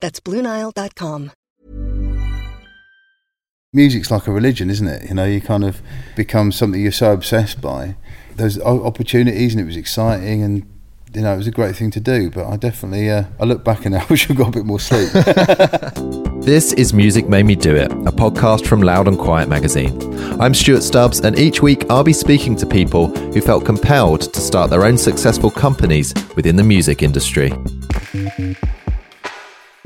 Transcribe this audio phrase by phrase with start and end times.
[0.00, 1.32] That's BlueNile.com.
[3.72, 5.08] music's like a religion, isn't it?
[5.08, 5.82] You know, you kind of
[6.16, 7.96] become something you're so obsessed by.
[8.34, 10.66] There's opportunities, and it was exciting, and
[11.14, 12.30] you know, it was a great thing to do.
[12.30, 14.80] But I definitely, uh, I look back and I wish I got a bit more
[14.80, 15.10] sleep.
[16.48, 19.92] This is Music Made Me Do It, a podcast from Loud and Quiet magazine.
[20.40, 24.40] I'm Stuart Stubbs, and each week I'll be speaking to people who felt compelled to
[24.40, 27.52] start their own successful companies within the music industry.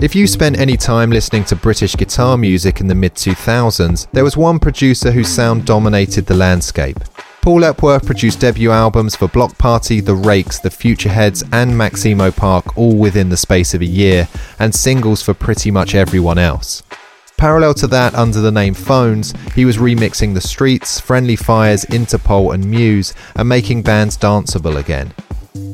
[0.03, 4.25] If you spent any time listening to British guitar music in the mid 2000s, there
[4.25, 6.98] was one producer whose sound dominated the landscape.
[7.41, 12.77] Paul Epworth produced debut albums for Bloc Party, The Rakes, The Futureheads, and Maximo Park
[12.77, 14.27] all within the space of a year,
[14.59, 16.83] and singles for pretty much everyone else.
[17.37, 22.53] Parallel to that, under the name Phones, he was remixing The Streets, Friendly Fires, Interpol,
[22.53, 25.14] and Muse, and making bands danceable again.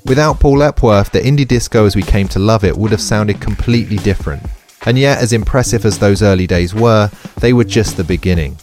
[0.04, 3.40] Without Paul Epworth, the indie disco as we came to love it would have sounded
[3.40, 4.42] completely different.
[4.86, 8.56] And yet, as impressive as those early days were, they were just the beginning.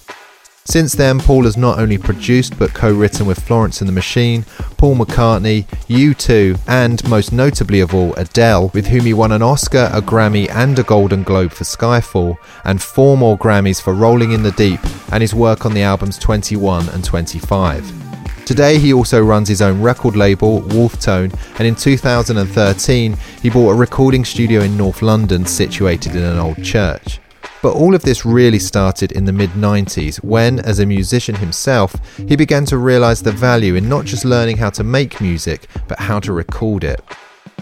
[0.68, 4.44] Since then, Paul has not only produced but co written with Florence and the Machine,
[4.78, 9.92] Paul McCartney, U2, and most notably of all, Adele, with whom he won an Oscar,
[9.94, 14.42] a Grammy, and a Golden Globe for Skyfall, and four more Grammys for Rolling in
[14.42, 14.80] the Deep
[15.12, 18.05] and his work on the albums 21 and 25.
[18.46, 23.72] Today, he also runs his own record label, Wolf Tone, and in 2013, he bought
[23.72, 27.20] a recording studio in North London situated in an old church.
[27.64, 31.96] But all of this really started in the mid 90s when, as a musician himself,
[32.18, 35.98] he began to realise the value in not just learning how to make music, but
[35.98, 37.02] how to record it.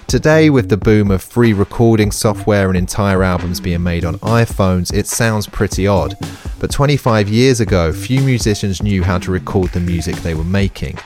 [0.07, 4.94] Today, with the boom of free recording software and entire albums being made on iPhones,
[4.94, 6.17] it sounds pretty odd.
[6.63, 10.97] But 25 years ago, few musicians knew how to record the music they were making.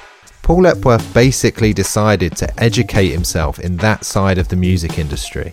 [0.44, 5.52] Paul Epworth basically decided to educate himself in that side of the music industry.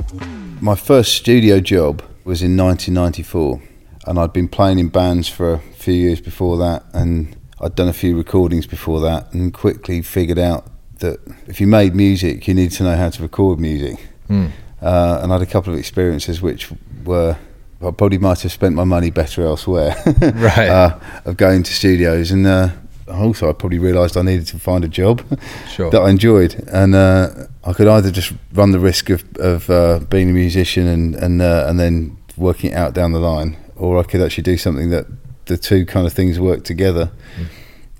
[0.60, 3.62] My first studio job was in 1994,
[4.06, 7.88] and I'd been playing in bands for a few years before that, and I'd done
[7.88, 10.66] a few recordings before that, and quickly figured out
[10.98, 14.06] that if you made music, you need to know how to record music.
[14.28, 14.50] Mm.
[14.82, 16.70] Uh, and I had a couple of experiences which
[17.06, 17.38] were
[17.80, 19.94] I probably might have spent my money better elsewhere.
[20.34, 20.68] Right.
[20.68, 22.70] Uh, of going to studios, and uh,
[23.10, 25.22] also I probably realised I needed to find a job
[25.68, 25.90] Sure.
[25.90, 27.28] that I enjoyed, and uh,
[27.64, 31.42] I could either just run the risk of of uh, being a musician and and
[31.42, 34.90] uh, and then working it out down the line, or I could actually do something
[34.90, 35.06] that
[35.46, 37.10] the two kind of things work together.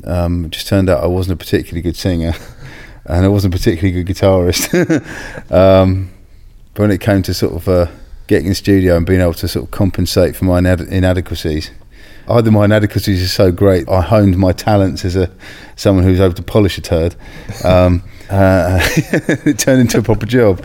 [0.05, 2.33] Um, it just turned out I wasn't a particularly good singer,
[3.07, 4.73] and I wasn't a particularly good guitarist.
[5.51, 6.11] um,
[6.75, 7.87] but when it came to sort of uh,
[8.27, 11.71] getting in the studio and being able to sort of compensate for my inad- inadequacies,
[12.29, 15.31] either my inadequacies are so great, I honed my talents as a
[15.77, 17.17] someone who's able to polish a turd.
[17.65, 20.65] Um, uh, it turned into a proper job.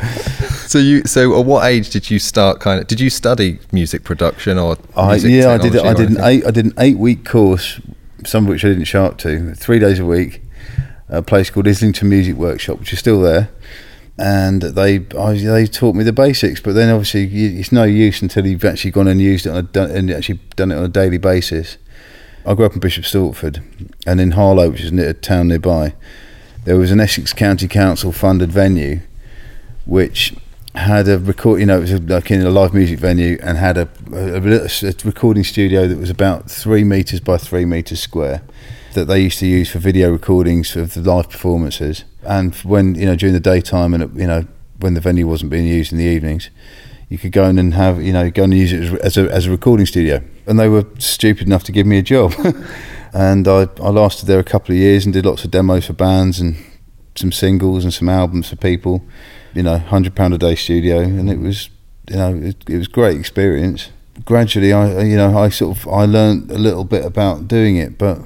[0.68, 2.62] So you, so at what age did you start?
[2.62, 4.78] Kind of, did you study music production or?
[4.96, 5.76] I, music yeah, I did.
[5.76, 6.46] I did an eight.
[6.46, 7.82] I did an eight-week course,
[8.26, 9.54] some of which I didn't show up to.
[9.56, 10.42] Three days a week,
[11.10, 13.50] a place called Islington Music Workshop, which is still there.
[14.22, 17.24] And they I, they taught me the basics, but then obviously
[17.58, 20.74] it's no use until you've actually gone and used it on a, and actually done
[20.74, 21.78] it on a daily basis.
[22.46, 23.64] I grew up in Bishop Stortford,
[24.06, 25.94] and in Harlow, which is a town nearby,
[26.66, 29.00] there was an Essex County Council funded venue,
[29.86, 30.36] which
[30.76, 31.62] had a record.
[31.62, 34.66] You know, it was like in a live music venue, and had a, a, a
[34.66, 38.42] a recording studio that was about three meters by three meters square,
[38.96, 42.04] that they used to use for video recordings of the live performances.
[42.24, 44.46] And when you know during the daytime, and you know
[44.80, 46.50] when the venue wasn't being used in the evenings,
[47.10, 49.48] you could go in and have you know go and use it as, a as
[49.48, 50.22] a recording studio.
[50.46, 52.34] And they were stupid enough to give me a job.
[53.14, 55.94] and I, I lasted there a couple of years and did lots of demos for
[55.94, 56.56] bands and
[57.16, 59.04] some singles and some albums for people.
[59.54, 61.70] You know, hundred pound a day studio, and it was
[62.10, 63.90] you know it, it was great experience.
[64.26, 67.98] gradually, I you know I sort of I learned a little bit about doing it,
[67.98, 68.20] but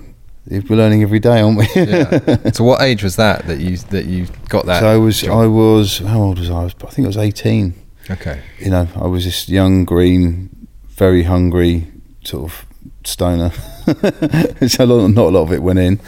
[0.46, 1.68] we're learning every day, aren't we?
[1.76, 2.38] yeah.
[2.54, 4.82] So what age was that that you that you got that?
[4.82, 5.38] so I was job?
[5.38, 6.66] I was how old was I?
[6.66, 7.74] I think I was eighteen.
[8.10, 8.42] okay.
[8.60, 11.88] You know, I was this young, green, very hungry
[12.24, 12.66] sort of
[13.06, 13.52] stoner.
[14.68, 16.00] so a lot- not a lot of it went in.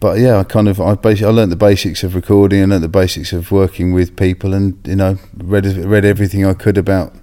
[0.00, 2.60] But yeah, I kind of I basically I learned the basics of recording.
[2.62, 6.52] I learned the basics of working with people, and you know read read everything I
[6.52, 7.14] could about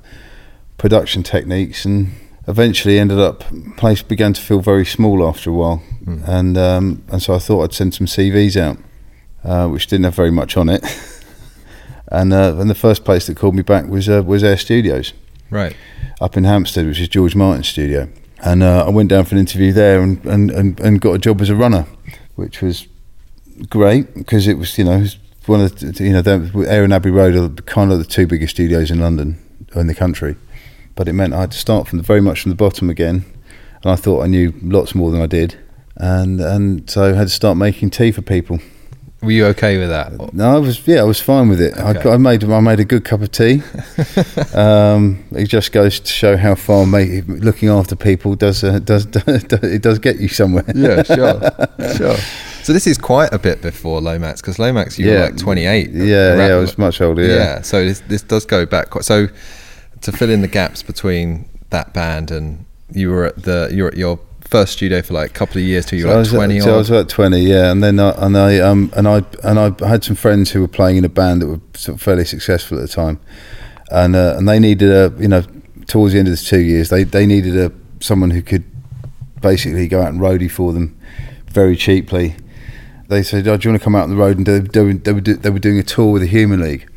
[0.80, 2.12] production techniques, and
[2.48, 3.44] eventually ended up
[3.78, 7.63] place began to feel very small after a while, and um, and so I thought
[7.63, 8.77] I'd send some CVs out,
[9.44, 10.83] uh, which didn't have very much on it.
[12.07, 15.13] and uh, and the first place that called me back was uh, was Air Studios
[15.50, 15.75] Right.
[16.19, 18.09] up in Hampstead, which is George Martin's studio.
[18.44, 21.19] And uh, I went down for an interview there and, and, and, and got a
[21.19, 21.86] job as a runner,
[22.36, 22.88] which was
[23.69, 26.94] great because it was, you know, was one of the, you know, the, Air and
[26.94, 29.38] Abbey Road are kind of the two biggest studios in London,
[29.75, 30.36] or in the country.
[30.95, 33.25] But it meant I had to start from the, very much from the bottom again.
[33.83, 35.57] And I thought I knew lots more than I did.
[36.03, 38.59] And, and so I had to start making tea for people.
[39.21, 40.33] Were you okay with that?
[40.33, 41.77] No, I was yeah, I was fine with it.
[41.77, 42.01] I, Okay.
[42.06, 43.62] got, I made I made a good cup of tea.
[44.56, 49.06] um, it just goes to show how far ma- looking after people does uh, does,
[49.06, 50.65] does it does get you somewhere.
[50.74, 51.39] Yeah, sure,
[51.98, 52.15] sure.
[52.63, 55.92] So this is quite a bit before Lomax because Lomax you were like 28.
[55.92, 57.21] Yeah, yeah, I was much older.
[57.24, 59.04] Yeah, Yeah, so this, this does go back quite.
[59.06, 59.27] So
[60.01, 63.89] to fill in the gaps between that band and you were at the you were
[63.89, 64.19] at your
[64.51, 66.57] first studio for like a couple of years till you were I like was, twenty.
[66.57, 69.24] at, so I was about twenty, yeah, and then I, and I um and I
[69.44, 72.01] and I had some friends who were playing in a band that were sort of
[72.01, 73.19] fairly successful at the time,
[73.89, 75.44] and uh, and they needed a you know
[75.88, 77.71] towards the end of the two years they they needed a
[78.01, 78.63] someone who could
[79.42, 80.97] basically go out and roadie for them
[81.47, 82.36] very cheaply.
[83.07, 84.81] They said, "Oh, do you want to come out on the road?" And they, they,
[84.81, 86.89] were, they, were, do- they were doing a tour with the Human League,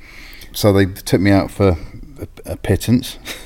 [0.52, 1.76] so they took me out for
[2.20, 3.18] a, a pittance.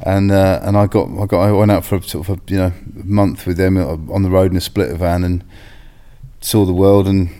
[0.00, 2.58] and uh, and I got I got I went out for sort of a you
[2.58, 5.44] know month with them on the road in a splitter van and
[6.40, 7.30] saw the world and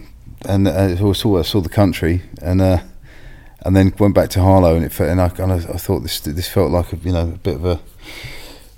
[0.48, 2.80] and uh, saw saw the country and uh,
[3.60, 6.00] and then went back to Harlow and it felt, and I and I, I thought
[6.00, 7.80] this this felt like a you know a bit of a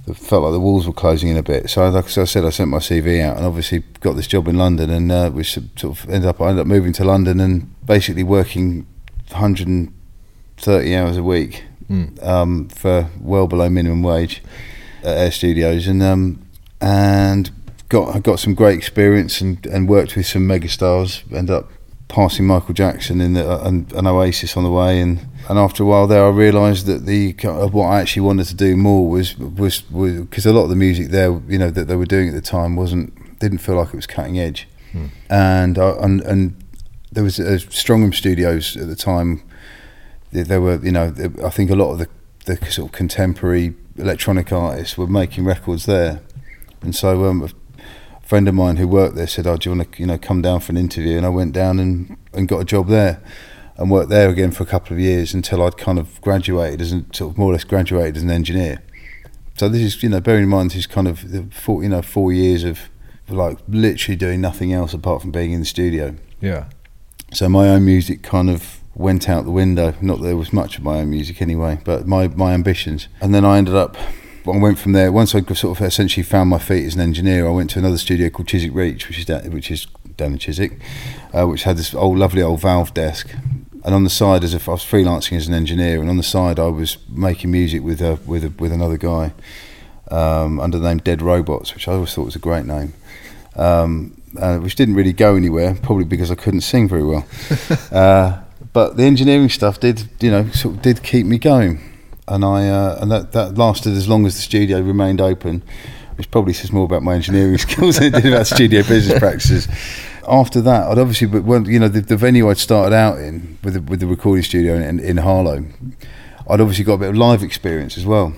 [0.08, 1.68] it felt like the walls were closing in a bit.
[1.68, 4.56] So, like I said, I sent my CV out and obviously got this job in
[4.56, 8.24] London, and uh, sort of ended up I ended up moving to London and basically
[8.24, 8.86] working
[9.30, 12.22] 130 hours a week Mm.
[12.22, 14.42] um, for well below minimum wage
[15.02, 16.46] at Air Studios, and um,
[16.80, 17.50] and
[17.88, 21.22] got I got some great experience and, and worked with some megastars.
[21.32, 21.70] Ended up
[22.08, 25.86] passing Michael Jackson in the, and, and Oasis on the way, and, and after a
[25.86, 27.32] while there, I realised that the
[27.72, 31.08] what I actually wanted to do more was was because a lot of the music
[31.08, 33.96] there, you know, that they were doing at the time wasn't didn't feel like it
[33.96, 34.68] was cutting edge,
[35.30, 36.64] and I, and and
[37.12, 39.42] there was uh, Strongroom Studios at the time.
[40.30, 41.12] There were, you know,
[41.44, 42.08] I think a lot of the
[42.44, 46.20] the sort of contemporary electronic artists were making records there,
[46.80, 49.92] and so um, a friend of mine who worked there said, "Oh, do you want
[49.92, 52.60] to, you know, come down for an interview?" And I went down and, and got
[52.60, 53.22] a job there,
[53.76, 56.92] and worked there again for a couple of years until I'd kind of graduated as
[56.92, 58.82] an, sort of more or less graduated as an engineer.
[59.56, 61.88] So this is, you know, bearing in mind this is kind of the four, you
[61.88, 62.90] know, four years of
[63.28, 66.14] like literally doing nothing else apart from being in the studio.
[66.40, 66.66] Yeah.
[67.32, 69.94] So my own music kind of went out the window.
[70.00, 73.08] Not that there was much of my own music anyway, but my, my ambitions.
[73.20, 73.96] And then I ended up,
[74.46, 75.12] I went from there.
[75.12, 77.98] Once I sort of essentially found my feet as an engineer, I went to another
[77.98, 80.80] studio called Chiswick Reach, which is down, which is down in Chiswick,
[81.32, 83.30] uh, which had this old lovely old valve desk.
[83.84, 86.22] And on the side, as if I was freelancing as an engineer, and on the
[86.22, 89.32] side I was making music with a, with a, with another guy
[90.10, 92.94] um, under the name Dead Robots, which I always thought was a great name.
[93.54, 97.26] Um, uh, which didn't really go anywhere, probably because I couldn't sing very well.
[97.92, 98.40] uh,
[98.72, 101.80] but the engineering stuff did, you know, sort of did keep me going,
[102.26, 105.62] and I uh, and that, that lasted as long as the studio remained open,
[106.16, 109.68] which probably says more about my engineering skills than it did about studio business practices.
[110.26, 113.58] After that, I'd obviously, but when you know the, the venue I'd started out in
[113.62, 115.64] with the, with the recording studio in, in Harlow,
[116.48, 118.34] I'd obviously got a bit of live experience as well.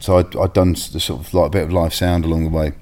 [0.00, 2.50] So I'd, I'd done the sort of like a bit of live sound along the
[2.50, 2.72] way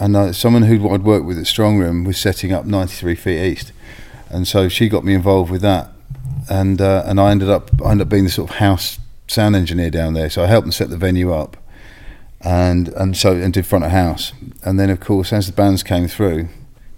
[0.00, 3.72] and uh, someone who I'd worked with at Strongroom was setting up 93 Feet East,
[4.30, 5.92] and so she got me involved with that,
[6.50, 9.56] and uh, and I ended up I ended up being the sort of house sound
[9.56, 10.28] engineer down there.
[10.28, 11.56] So I helped them set the venue up,
[12.42, 14.32] and and so and did front of house,
[14.64, 16.48] and then of course as the bands came through.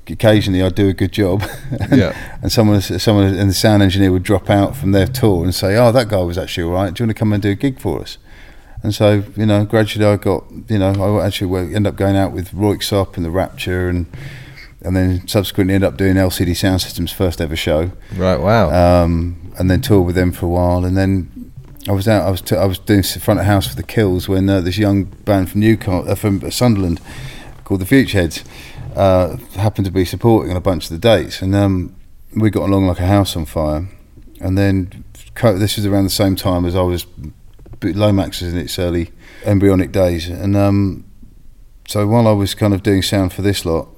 [0.09, 2.37] Occasionally, I'd do a good job, and, Yeah.
[2.43, 5.77] and someone, someone, and the sound engineer would drop out from their tour and say,
[5.77, 6.93] "Oh, that guy was actually all right.
[6.93, 8.19] Do you want to come and do a gig for us?"
[8.83, 10.91] And so, you know, gradually I got, you know,
[11.21, 14.07] I actually ended up going out with Röyksopp and the Rapture, and
[14.85, 18.41] and then subsequently ended up doing LCD Soundsystem's first ever show, Right.
[18.41, 19.05] Wow.
[19.05, 21.53] um, and then toured with them for a while, and then
[21.89, 22.27] I was out.
[22.27, 24.79] I was t- I was doing front of house for the Kills when uh, this
[24.79, 27.01] young band from Newcastle, uh, from Sunderland,
[27.65, 28.45] called the Futureheads,
[28.97, 31.95] uh, happened to be supporting on a bunch of the dates, and um,
[32.37, 33.89] we got along like a house on fire.
[34.41, 35.05] And then
[35.41, 37.07] this was around the same time as I was
[37.83, 39.11] Lomax was in its early
[39.45, 41.05] embryonic days, and um,
[41.89, 43.89] so while I was kind of doing sound for this lot,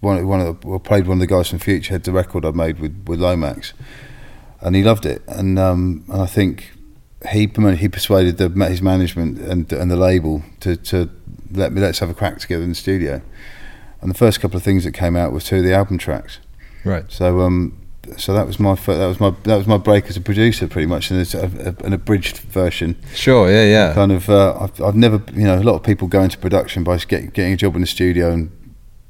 [0.00, 2.78] one of the, I played one of the guys from Futurehead, the record I made
[2.78, 3.72] with with Lomax,
[4.64, 6.72] and he loved it, and um, and I think
[7.30, 11.10] he he persuaded the, his management and and the label to to
[11.52, 13.22] let me let's have a crack together in the studio,
[14.00, 16.38] and the first couple of things that came out was two of the album tracks,
[16.84, 17.04] right.
[17.08, 17.78] So um,
[18.16, 20.86] so that was my that was my that was my break as a producer pretty
[20.86, 22.96] much in a, an abridged version.
[23.14, 23.94] Sure, yeah, yeah.
[23.94, 26.84] Kind of uh, I've, I've never you know a lot of people go into production
[26.84, 28.50] by get, getting a job in the studio and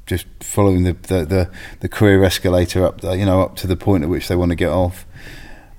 [0.05, 4.03] just following the, the the, the career escalator up you know up to the point
[4.03, 5.05] at which they want to get off.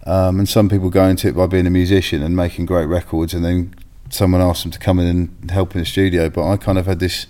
[0.07, 3.35] Um, and some people go into it by being a musician and making great records,
[3.35, 3.75] and then
[4.09, 6.31] someone asks them to come in and help in the studio.
[6.31, 7.27] But I kind of had this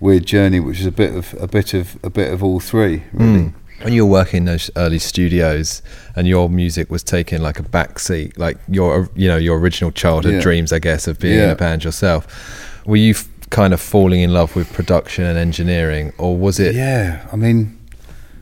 [0.00, 3.04] weird journey, which is a bit of a bit of a bit of all three,
[3.12, 3.38] really.
[3.38, 3.54] Mm.
[3.82, 5.82] When you were working in those early studios,
[6.14, 9.90] and your music was taking like a back seat, like your you know your original
[9.90, 10.40] childhood yeah.
[10.40, 11.44] dreams, I guess, of being yeah.
[11.44, 15.38] in a band yourself, were you f- kind of falling in love with production and
[15.38, 16.74] engineering, or was it?
[16.74, 17.78] Yeah, I mean,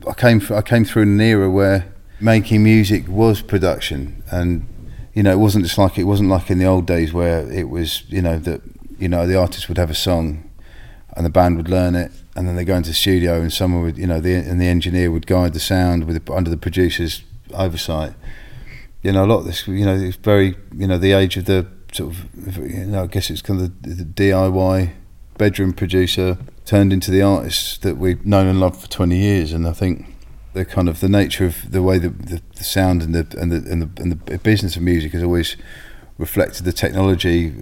[0.09, 1.93] I came I came through an era where
[2.23, 4.67] making music was production, and
[5.13, 7.69] you know, it wasn't just like it wasn't like in the old days where it
[7.69, 8.63] was, you know, that
[8.99, 10.49] you know the artist would have a song,
[11.17, 13.83] and the band would learn it, and then they go into the studio, and someone
[13.83, 17.23] would, you know, the and the engineer would guide the sound with under the producer's
[17.53, 18.15] oversight.
[19.03, 21.47] You know, a lot of this, you know, it's very, you know, the age of
[21.47, 24.93] the sort of, you know, I guess it's kind of the, the DIY
[25.37, 29.67] bedroom producer turned into the artist that we've known and loved for 20 years, and
[29.67, 30.12] I think
[30.53, 33.51] the kind of the nature of the way the, the, the sound and the and
[33.53, 35.57] the, and the and the business of music has always
[36.19, 37.55] reflected the technology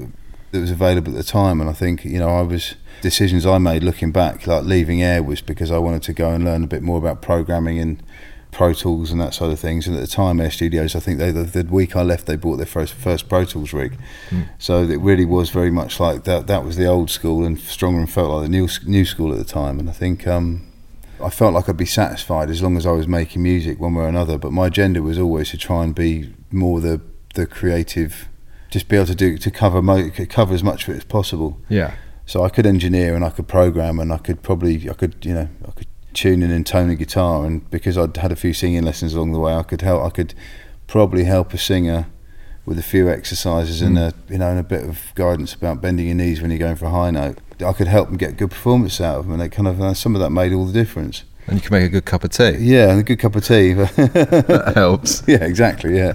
[0.53, 1.61] that was available at the time.
[1.61, 5.23] And I think you know I was decisions I made looking back, like leaving Air,
[5.23, 8.03] was because I wanted to go and learn a bit more about programming and
[8.51, 9.87] Pro Tools and that sort of things.
[9.87, 12.37] And at the time, Air Studios, I think they the, the week I left, they
[12.37, 13.97] bought their first first Pro Tools rig.
[14.31, 14.49] Mm.
[14.59, 16.49] So it really was very much like that.
[16.49, 19.45] That was the old school, and Strongroom felt like the new new school at the
[19.45, 19.79] time.
[19.79, 20.27] And I think.
[20.27, 20.67] Um,
[21.23, 24.05] I felt like I'd be satisfied as long as I was making music one way
[24.05, 24.39] or another.
[24.39, 27.01] But my agenda was always to try and be more the
[27.35, 28.29] the creative,
[28.71, 31.59] just be able to do to cover mo- cover as much of it as possible.
[31.69, 31.95] Yeah.
[32.27, 35.35] So I could engineer and I could program and I could probably I could you
[35.35, 38.53] know I could tune in and tone a guitar and because I'd had a few
[38.53, 40.35] singing lessons along the way I could help I could
[40.89, 42.07] probably help a singer
[42.67, 43.87] with a few exercises mm.
[43.87, 46.59] and a you know and a bit of guidance about bending your knees when you're
[46.59, 47.39] going for a high note.
[47.63, 49.95] I could help them get good performance out of them, and it kind of uh,
[49.95, 51.25] some of that made all the difference.
[51.47, 52.57] And you can make a good cup of tea.
[52.59, 53.73] Yeah, and a good cup of tea.
[53.75, 55.23] that helps.
[55.29, 55.97] Yeah, exactly.
[55.97, 56.15] Yeah.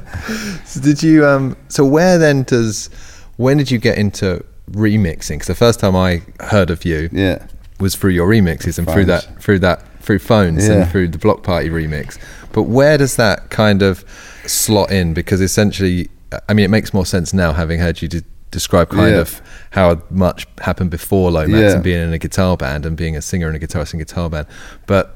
[0.63, 1.25] So did you?
[1.25, 2.89] Um, so where then does?
[3.37, 5.35] When did you get into remixing?
[5.35, 7.47] Because the first time I heard of you, yeah,
[7.79, 8.93] was through your remixes and phones.
[8.93, 10.73] through that through that through phones yeah.
[10.75, 12.19] and through the Bloc Party remix.
[12.53, 14.05] But where does that kind of
[14.45, 15.13] slot in?
[15.13, 16.09] Because essentially,
[16.47, 18.07] I mean, it makes more sense now having heard you
[18.55, 19.21] describe kind yeah.
[19.21, 21.73] of how much happened before Lomax yeah.
[21.73, 24.03] and being in a guitar band and being a singer in a guitarist in a
[24.03, 24.47] guitar band.
[24.87, 25.15] But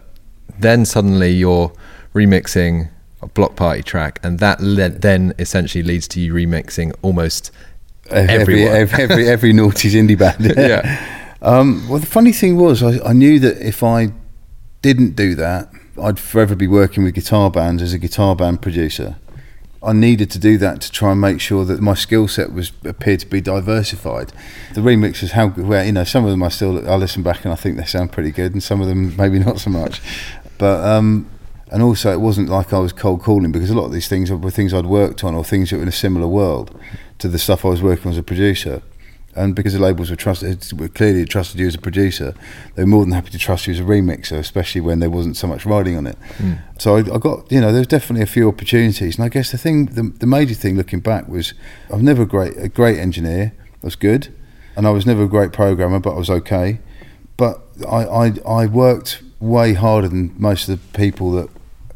[0.59, 1.71] then suddenly you're
[2.13, 2.89] remixing
[3.21, 7.51] a Bloc Party track, and that le- then essentially leads to you remixing almost
[8.09, 10.53] every every, every, every naughty's indie band.
[10.57, 11.25] yeah.
[11.41, 14.09] Um, well, the funny thing was, I, I knew that if I
[14.81, 15.69] didn't do that,
[16.01, 19.15] I'd forever be working with guitar bands as a guitar band producer.
[19.81, 22.73] I needed to do that to try and make sure that my skill set was
[22.83, 24.33] appeared to be diversified.
[24.73, 27.55] The remixes, how you know, some of them I still I listen back and I
[27.55, 30.01] think they sound pretty good, and some of them maybe not so much.
[30.57, 31.29] But um,
[31.71, 34.31] and also it wasn't like I was cold calling because a lot of these things
[34.31, 36.77] were things I'd worked on or things that were in a similar world
[37.19, 38.81] to the stuff I was working on as a producer
[39.35, 42.33] and because the labels were trusted, were clearly trusted you as a producer,
[42.75, 45.37] they were more than happy to trust you as a remixer, especially when there wasn't
[45.37, 46.17] so much riding on it.
[46.37, 46.59] Mm.
[46.79, 49.51] So I, I, got, you know, there was definitely a few opportunities, and I guess
[49.51, 51.53] the thing, the, the major thing looking back was,
[51.89, 53.53] I was never a great, a great engineer.
[53.81, 54.33] I was good,
[54.75, 56.79] and I was never a great programmer, but I was okay.
[57.37, 61.49] But I, I, I worked way harder than most of the people that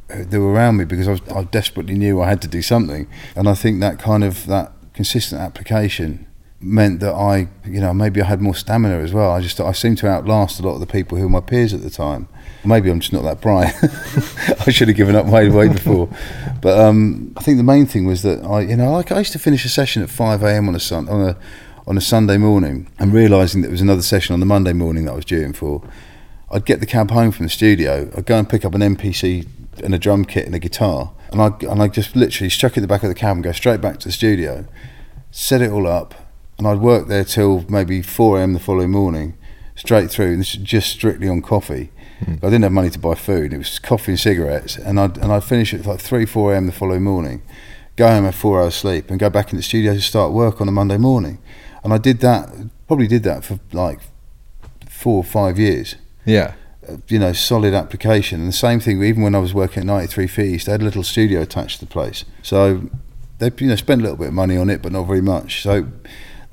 [0.09, 3.07] that were around me because I, was, I desperately knew I had to do something,
[3.35, 6.27] and I think that kind of that consistent application
[6.63, 9.31] meant that I, you know, maybe I had more stamina as well.
[9.31, 11.73] I just I seemed to outlast a lot of the people who were my peers
[11.73, 12.27] at the time.
[12.65, 13.73] Maybe I'm just not that bright.
[14.67, 16.09] I should have given up way way before.
[16.61, 19.33] But um, I think the main thing was that I, you know, like I used
[19.33, 20.67] to finish a session at 5 a.m.
[20.69, 21.37] on a sun on a
[21.85, 25.05] on a Sunday morning, and realizing that there was another session on the Monday morning
[25.05, 25.83] that I was due in for.
[26.49, 28.11] I'd get the cab home from the studio.
[28.15, 29.47] I'd go and pick up an MPC
[29.83, 32.81] and a drum kit and a guitar, and I and I just literally struck in
[32.81, 34.65] the back of the cab and go straight back to the studio
[35.33, 36.13] set it all up,
[36.57, 38.53] and I'd work there till maybe 4 a.m.
[38.53, 39.37] the following morning,
[39.75, 40.33] straight through.
[40.33, 41.91] And this is just strictly on coffee.
[42.19, 42.35] Hmm.
[42.35, 43.53] I didn't have money to buy food.
[43.53, 46.65] It was coffee and cigarettes, and I'd and I'd finish at like 3, 4 a.m.
[46.67, 47.41] the following morning,
[47.95, 50.61] go home have four hours sleep, and go back in the studio to start work
[50.61, 51.39] on a Monday morning.
[51.83, 52.49] And I did that,
[52.87, 53.99] probably did that for like
[54.87, 55.95] four or five years
[56.25, 56.53] Yeah.
[56.87, 58.39] Uh, you know, solid application.
[58.39, 60.81] And the same thing, even when I was working at 93 Feet East, they had
[60.81, 62.25] a little studio attached to the place.
[62.41, 62.89] So
[63.39, 65.61] they, you know, spent a little bit of money on it, but not very much.
[65.61, 65.87] So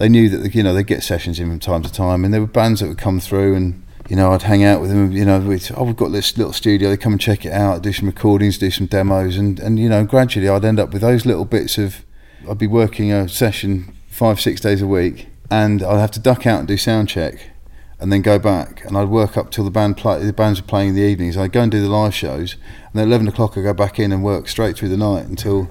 [0.00, 2.24] they knew that, you know, they'd get sessions in from time to time.
[2.24, 4.88] And there were bands that would come through and, you know, I'd hang out with
[4.88, 7.52] them, you know, we'd, oh, we've got this little studio, they come and check it
[7.52, 9.36] out, do some recordings, do some demos.
[9.36, 12.02] And, and, you know, gradually I'd end up with those little bits of,
[12.48, 15.28] I'd be working a session five, six days a week.
[15.50, 17.50] And I'd have to duck out and do sound check
[17.98, 20.66] and then go back and I'd work up till the band play the bands were
[20.66, 21.36] playing in the evenings.
[21.36, 22.56] I'd go and do the live shows
[22.92, 25.68] and at eleven o'clock I'd go back in and work straight through the night until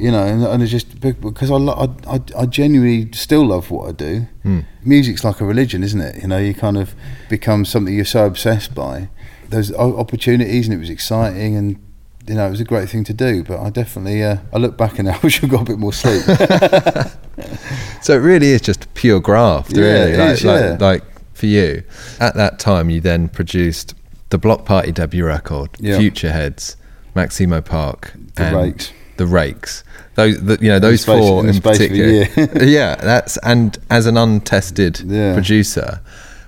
[0.00, 3.70] you know and, and it's just because I, lo- I, I I genuinely still love
[3.70, 4.26] what I do.
[4.84, 6.22] Music's like a religion, isn't it?
[6.22, 6.94] You know, you kind of
[7.28, 9.08] become something you're so obsessed by.
[9.48, 11.76] There's o- opportunities and it was exciting and
[12.28, 13.42] you know it was a great thing to do.
[13.44, 15.92] But I definitely uh, I look back and I wish I got a bit more
[15.92, 16.22] sleep.
[18.02, 20.16] So it really is just pure graft, Yeah, really.
[20.16, 20.76] like, is, like, yeah.
[20.80, 21.04] like
[21.34, 21.82] for you,
[22.20, 23.94] at that time, you then produced
[24.30, 25.98] the Bloc Party debut record, Yeah.
[25.98, 26.76] Futureheads,
[27.14, 28.92] Maximo Park, The and Rakes.
[29.16, 29.84] The Rakes.
[30.14, 32.64] Those, the, you know, those space- four in in space of a particular.
[32.64, 35.34] yeah, that's and as an untested Yeah.
[35.34, 36.00] producer,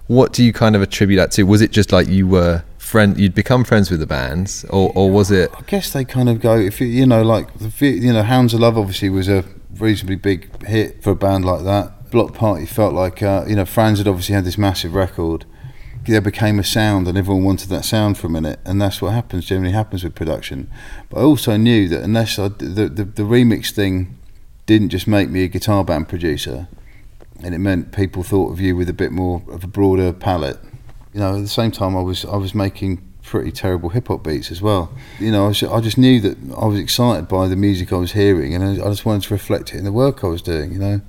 [0.07, 1.43] what do you kind of attribute that to?
[1.45, 5.11] Was it just like you were friend, you'd become friends with the bands, or or
[5.11, 5.51] was it?
[5.57, 8.55] I guess they kind of go if you, you know like the you know Hounds
[8.55, 9.45] of Love obviously was a
[9.77, 12.11] reasonably big hit for a band like that.
[12.11, 15.45] Bloc Party felt like uh, you know Franz had obviously had this massive record.
[16.09, 19.12] There became a sound, and everyone wanted that sound for a minute, and that's what
[19.12, 19.45] happens.
[19.45, 20.71] Generally happens with production.
[21.11, 24.19] But I also knew that unless I, the, the the remix thing
[24.65, 26.67] didn't just make me a guitar band producer,
[27.43, 30.59] and it meant people thought of you with a bit more of a broader palette.
[31.12, 34.25] You know, at the same time, I was I was making pretty terrible hip hop
[34.25, 34.90] beats as well.
[35.21, 37.97] You know, I, was, I just knew that I was excited by the music I
[37.97, 40.40] was hearing, and I, I just wanted to reflect it in the work I was
[40.40, 40.73] doing.
[40.73, 41.01] You know,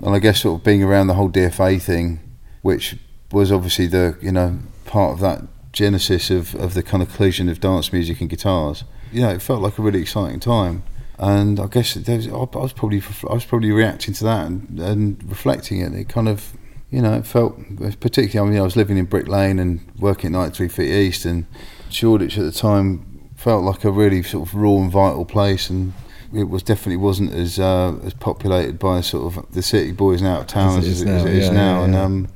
[0.00, 2.20] and I guess sort of being around the whole DFA thing,
[2.62, 2.96] which
[3.32, 7.48] was obviously the you know part of that genesis of, of the kind of collision
[7.48, 8.84] of dance music and guitars.
[9.12, 10.82] You know, it felt like a really exciting time,
[11.18, 14.80] and I guess there was, I was probably I was probably reacting to that and,
[14.80, 15.94] and reflecting it.
[15.94, 16.56] It kind of
[16.90, 17.56] you know it felt
[18.00, 18.48] particularly.
[18.48, 21.46] I mean, I was living in Brick Lane and working at 93 Feet East, and
[21.90, 25.92] Shoreditch at the time felt like a really sort of raw and vital place and.
[26.34, 30.28] It was definitely wasn't as uh, as populated by sort of the city boys and
[30.28, 31.84] out of town As it as, is it, as now, it is yeah, now, yeah,
[31.84, 32.28] and um,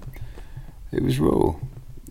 [0.92, 1.54] it was raw,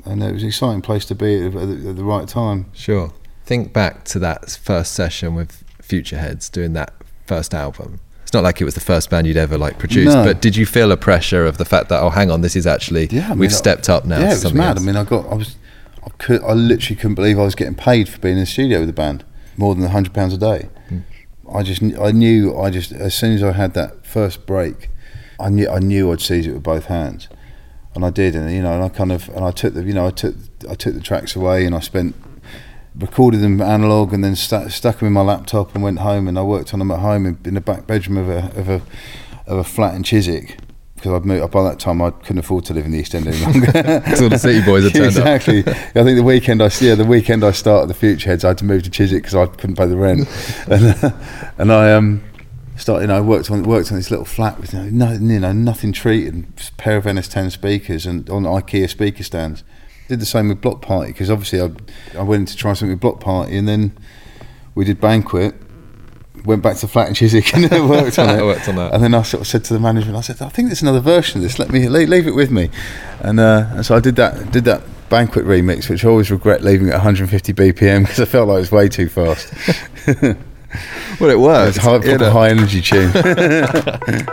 [0.05, 2.65] and it was an exciting place to be at, the- at the right time.
[2.73, 3.13] Sure.
[3.45, 6.93] Think back to that first session with Futureheads doing that
[7.25, 7.99] first album.
[8.23, 10.23] It's not like it was the first band you'd ever like produced, No.
[10.23, 12.67] but did you feel a pressure of the fact that oh, hang on, this is
[12.67, 14.19] actually Yeah, I mean, we've I- stepped up now?
[14.19, 14.77] Yeah, it was mad.
[14.77, 14.81] else?
[14.81, 15.55] I mean, I got, I was,
[16.05, 18.79] I could, I literally couldn't believe I was getting paid for being in the studio
[18.79, 19.23] with the band,
[19.57, 20.69] more than hundred pounds a day.
[20.89, 20.99] Hmm.
[21.51, 24.89] I just, I knew, I just, as soon as I had that first break,
[25.39, 27.29] I knew, I knew I'd seize it with both hands,
[27.95, 29.93] and I did, and you know, and I kind of, and I took the, you
[29.93, 30.35] know, I took,
[30.69, 32.15] I took the tracks away, and I spent.
[32.97, 36.37] Recorded them analog and then stu- stuck them in my laptop and went home and
[36.37, 38.81] I worked on them at home in, in the back bedroom of a of a
[39.45, 40.57] of a flat in Chiswick
[40.95, 43.27] because I'd moved by that time I couldn't afford to live in the East End
[43.27, 43.67] any longer.
[44.17, 45.27] So the city boys had turned up.
[45.35, 45.59] exactly.
[45.59, 48.65] I think the weekend I yeah the weekend I started the Futureheads I had to
[48.65, 50.27] move to Chiswick because I couldn't pay the rent,
[50.67, 51.11] and, uh,
[51.57, 52.21] and I um
[52.79, 55.11] started you know I worked on worked on this little flat with you know, no,
[55.11, 59.63] you know nothing treated, pair of NS10 speakers and on IKEA speaker stands.
[60.07, 61.71] Did the same with Bloc Party because obviously I
[62.17, 63.97] I went to try something with Bloc Party and then
[64.75, 65.55] we did Banquet.
[66.45, 68.41] Went back to the flat in Chiswick and it worked on it.
[68.43, 68.93] Worked on that.
[68.93, 71.01] And then I sort of said to the management, I said, I think there's another
[71.01, 71.59] version of this.
[71.59, 72.69] Let me leave, leave it with me.
[73.19, 74.51] And, uh, and so I did that.
[74.53, 78.47] Did that banquet remix, which I always regret leaving at 150 BPM because I felt
[78.47, 79.53] like it was way too fast.
[81.19, 81.77] well, it It's worked.
[81.77, 82.31] high, you proper know.
[82.31, 83.11] high energy tune.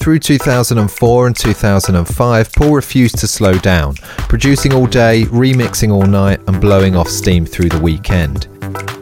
[0.00, 3.94] Through 2004 and 2005, Paul refused to slow down,
[4.28, 8.48] producing all day, remixing all night, and blowing off steam through the weekend.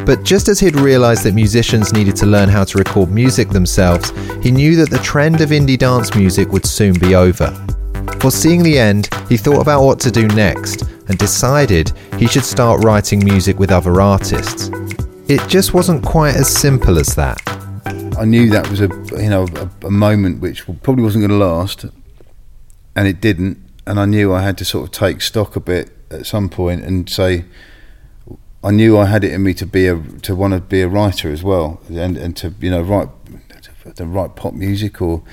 [0.05, 4.11] But just as he'd realised that musicians needed to learn how to record music themselves,
[4.42, 7.51] he knew that the trend of indie dance music would soon be over.
[8.20, 12.83] Foreseeing the end, he thought about what to do next and decided he should start
[12.85, 14.70] writing music with other artists.
[15.28, 17.42] It just wasn't quite as simple as that.
[18.16, 18.86] I knew that was a
[19.20, 21.84] you know a, a moment which probably wasn't going to last,
[22.94, 23.58] and it didn't.
[23.88, 26.84] And I knew I had to sort of take stock a bit at some point
[26.84, 27.44] and say,
[28.62, 30.88] I knew I had it in me to be a to want to be a
[30.88, 33.08] writer as well, and and to you know write
[33.96, 35.24] the right pop music or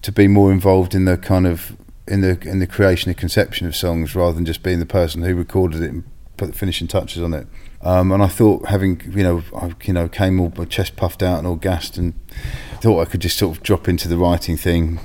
[0.00, 3.66] to be more involved in the kind of in the in the creation and conception
[3.66, 6.04] of songs rather than just being the person who recorded it and
[6.38, 7.46] put the finishing touches on it.
[7.82, 11.22] Um, and I thought having you know I you know came all my chest puffed
[11.22, 12.14] out and all gassed and
[12.80, 14.98] thought I could just sort of drop into the writing thing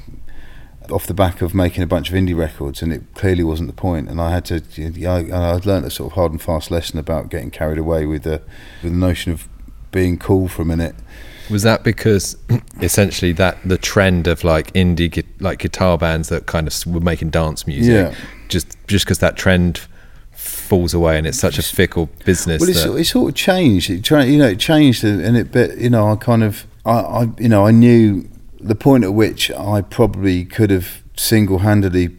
[0.90, 3.74] off the back of making a bunch of indie records, and it clearly wasn't the
[3.76, 4.10] point.
[4.10, 6.72] And I had to, you know, I, I'd learned a sort of hard and fast
[6.72, 8.42] lesson about getting carried away with the,
[8.82, 9.48] with the notion of
[9.92, 10.96] being cool for a minute.
[11.50, 12.36] Was that because
[12.82, 17.30] essentially that the trend of like indie like guitar bands that kind of were making
[17.30, 18.16] dance music, Yeah.
[18.50, 19.82] just just because that trend
[20.74, 22.60] falls away and it's such a fickle business.
[22.60, 23.92] Well, it's, it sort of changed.
[23.92, 25.52] It tra- you know, it changed, and it.
[25.52, 28.28] But you know, I kind of, I, I, you know, I knew
[28.60, 32.10] the point at which I probably could have single-handedly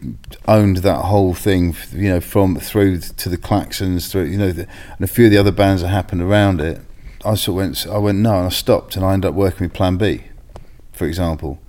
[0.47, 1.75] owned that whole thing.
[1.91, 5.31] You know, from through to the Klaxons, through you know, the, and a few of
[5.31, 6.79] the other bands that happened around it.
[7.25, 9.65] I sort of went, I went no, and I stopped, and I ended up working
[9.65, 10.23] with Plan B,
[10.93, 11.59] for example,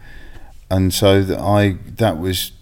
[0.70, 2.52] and so that I that was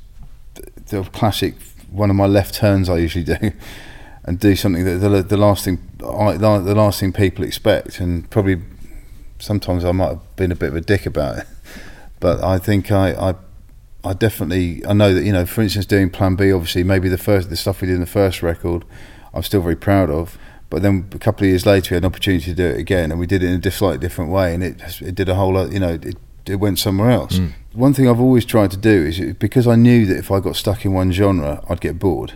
[0.86, 1.56] the classic
[1.90, 3.36] one of my left turns I usually do,
[4.24, 8.28] and do something that the, the last thing I, the last thing people expect, and
[8.30, 8.62] probably
[9.38, 11.46] sometimes I might have been a bit of a dick about it,
[12.20, 13.12] but I think I.
[13.12, 13.34] I
[14.06, 17.16] I definitely I know that you know for instance doing Plan B obviously maybe the
[17.16, 18.84] first the stuff we did in the first record
[19.32, 20.36] I'm still very proud of.
[20.68, 23.10] But then a couple of years later we had an opportunity to do it again
[23.10, 25.54] and we did it in a slightly different way and it it did a whole
[25.54, 27.38] lot you know it, it went somewhere else.
[27.38, 27.48] Hmm.
[27.72, 30.56] One thing I've always tried to do is because I knew that if I got
[30.56, 32.34] stuck in one genre I'd get bored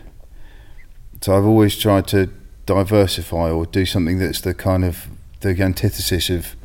[1.21, 2.31] so I've always tried to
[2.67, 5.07] diversify or do something that's the kind of
[5.41, 6.57] the antithesis of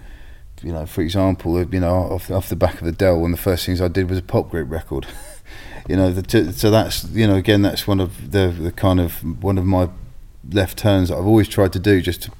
[0.63, 3.37] you know, for example, you know, off, off the back of the Adele, one of
[3.37, 5.05] the first things I did was a pop group record.
[5.89, 9.43] you know, the, so that's you know, again, that's one of the the kind of
[9.43, 9.89] one of my
[10.49, 12.31] left turns that I've always tried to do, just to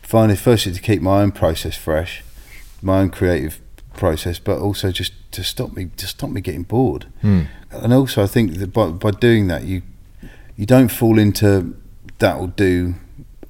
[0.00, 2.22] find, firstly, to keep my own process fresh,
[2.80, 3.60] my own creative
[3.94, 7.06] process, but also just to stop me, to stop me getting bored.
[7.20, 7.42] Hmm.
[7.70, 9.82] And also, I think that by by doing that, you
[10.56, 11.74] you don't fall into
[12.18, 12.94] that will do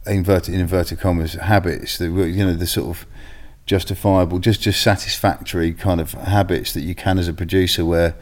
[0.07, 3.07] inverted in inverted commas habits that were, you know the sort of
[3.67, 8.15] justifiable just just satisfactory kind of habits that you can as a producer where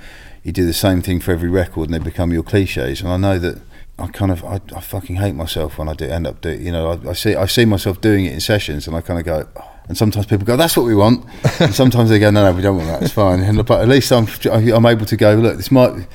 [0.42, 3.00] you do the same thing for every record and they become your cliches.
[3.00, 3.60] And I know that
[3.98, 6.72] I kind of I, I fucking hate myself when I do end up doing you
[6.72, 9.26] know I, I see I see myself doing it in sessions and I kind of
[9.26, 9.48] go
[9.88, 11.26] and sometimes people go that's what we want.
[11.60, 13.02] And sometimes they go no no we don't want that.
[13.02, 13.40] It's fine.
[13.40, 16.06] And but at least I'm I'm able to go look this might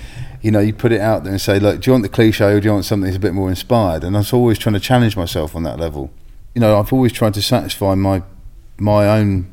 [0.45, 2.45] you know, you put it out there and say, look, do you want the cliche
[2.45, 4.03] or do you want something that's a bit more inspired?
[4.03, 6.12] And I was always trying to challenge myself on that level.
[6.53, 8.21] You know, I've always tried to satisfy my
[8.77, 9.51] my own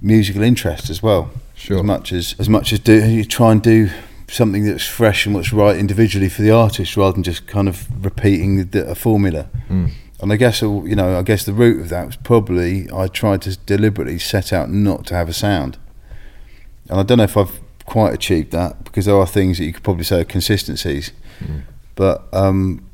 [0.00, 1.32] musical interest as well.
[1.56, 1.78] Sure.
[1.78, 3.90] As much as as much as do you try and do
[4.28, 7.88] something that's fresh and what's right individually for the artist, rather than just kind of
[8.04, 9.48] repeating the, a formula.
[10.20, 13.08] And I guess uh, you know, I guess the root of that was probably I
[13.08, 15.78] tried to deliberately set out not to have a sound.
[16.88, 19.72] And I don't know if I've quite achieved that because there are things that you
[19.72, 21.12] could probably say are consistencies.
[21.94, 22.86] But um,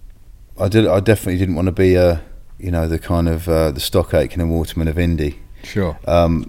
[0.59, 0.87] I did.
[0.87, 2.23] I definitely didn't want to be a,
[2.59, 5.37] you know, the kind of uh, the stock Aitken and Waterman of indie.
[5.63, 5.99] sure.
[6.07, 6.49] Um,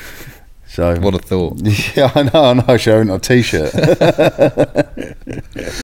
[0.66, 1.60] so what a thought.
[1.96, 2.44] yeah, I know.
[2.44, 2.76] I know.
[2.76, 3.72] Showing a t-shirt.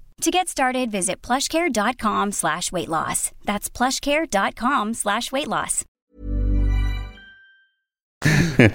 [0.21, 3.31] To get started, visit plushcare.com slash weight loss.
[3.43, 5.83] That's plushcare.com slash weight loss.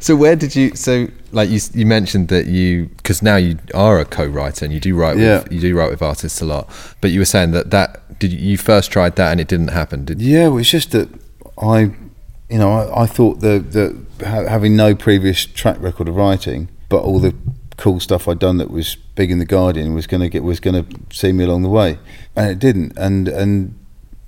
[0.00, 0.74] so where did you?
[0.74, 4.80] So like you you mentioned that you because now you are a co-writer and you
[4.80, 5.42] do write Yeah.
[5.42, 6.70] with you do write with artists a lot.
[7.02, 9.68] But you were saying that that did you, you first tried that and it didn't
[9.68, 10.06] happen?
[10.06, 11.10] Did Yeah, well, it's just that
[11.60, 11.80] I,
[12.48, 17.02] you know, I, I thought that that having no previous track record of writing, but
[17.02, 17.34] all the
[17.78, 20.60] cool stuff I'd done that was big in the Guardian was going to get was
[20.60, 21.98] going to see me along the way,
[22.36, 22.92] and it didn't.
[22.98, 23.78] And and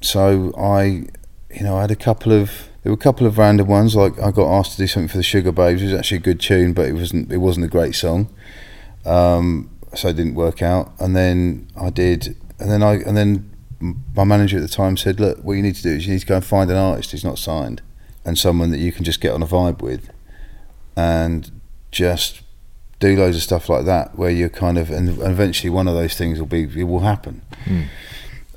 [0.00, 1.08] so I,
[1.50, 4.18] you know, I had a couple of there were a couple of random ones like
[4.18, 5.80] I got asked to do something for the Sugababes.
[5.80, 8.32] It was actually a good tune, but it wasn't it wasn't a great song.
[9.04, 10.92] Um, so it didn't work out.
[11.00, 13.50] And then I did, and then I and then
[14.14, 16.20] my manager at the time said, "Look, what you need to do is you need
[16.20, 17.82] to go and find an artist who's not signed
[18.24, 20.10] and someone that you can just get on a vibe with,
[20.96, 21.50] and
[21.90, 22.42] just
[23.00, 26.14] do loads of stuff like that where you're kind of and eventually one of those
[26.14, 27.42] things will be it will happen."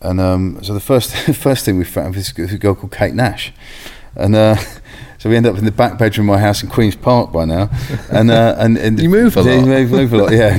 [0.02, 3.54] And um, so the first first thing we found was a girl called Kate Nash,
[4.16, 4.56] and uh,
[5.18, 7.46] so we end up in the back bedroom of my house in Queens Park by
[7.46, 7.70] now,
[8.12, 9.66] and uh, and, and You move a lot.
[9.66, 10.58] move, move a lot, yeah.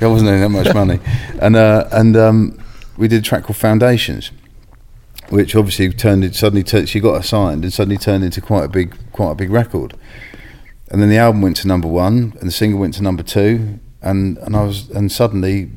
[0.00, 1.00] I wasn't earning that much money,
[1.40, 2.58] and uh, and um,
[2.98, 4.30] we did a track called Foundations,
[5.30, 6.62] which obviously turned it suddenly.
[6.62, 9.94] T- she got signed and suddenly turned into quite a big quite a big record,
[10.90, 13.78] and then the album went to number one and the single went to number two,
[14.02, 15.70] and and I was and suddenly,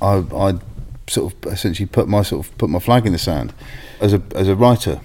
[0.00, 0.54] I I
[1.08, 3.52] sort of essentially put my sort of put my flag in the sand
[4.00, 5.00] as a as a writer.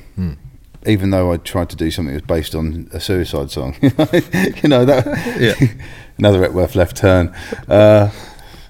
[0.88, 4.68] Even though I tried to do something that was based on a suicide song, you
[4.68, 5.06] know that
[5.40, 5.68] Yeah.
[6.18, 7.28] another Epworth left turn.
[7.68, 8.10] Uh,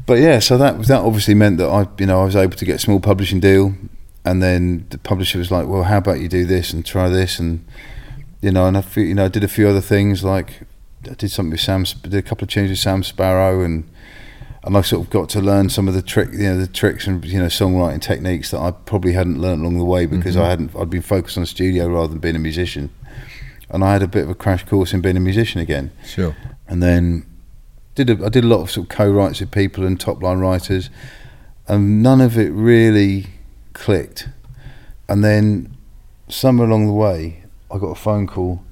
[0.05, 2.65] but yeah, so that that obviously meant that I, you know, I was able to
[2.65, 3.75] get a small publishing deal,
[4.25, 7.39] and then the publisher was like, "Well, how about you do this and try this?"
[7.39, 7.65] And
[8.41, 10.63] you know, and I, fe- you know, I did a few other things like
[11.10, 13.89] I did something with Sam, did a couple of changes with Sam Sparro, and
[14.63, 17.08] and I sort of got to learn some of the trick, you know, the tricks
[17.08, 20.45] and you know songwriting techniques that I probably hadn't learned along the way because mm-hmm.
[20.45, 22.91] I hadn't, I'd been focused on studio rather than being a musician,
[23.69, 26.36] and I had a bit of a crash course in being a musician again Sure.
[26.67, 27.25] and then
[27.95, 30.39] did a, I did a lot of sort of co-writes with people and top line
[30.39, 30.89] writers,
[31.67, 33.27] and none of it really
[33.73, 34.30] clicked.
[35.10, 35.75] And then
[36.30, 37.40] somewhere along the way,
[37.73, 38.63] I got a phone call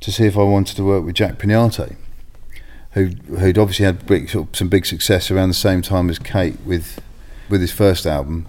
[0.00, 1.96] to see if I wanted to work with Jack Peñate,
[2.92, 3.06] who
[3.38, 6.58] who'd obviously had big, sort of some big success around the same time as Kate
[6.64, 7.00] with
[7.48, 8.46] with his first album.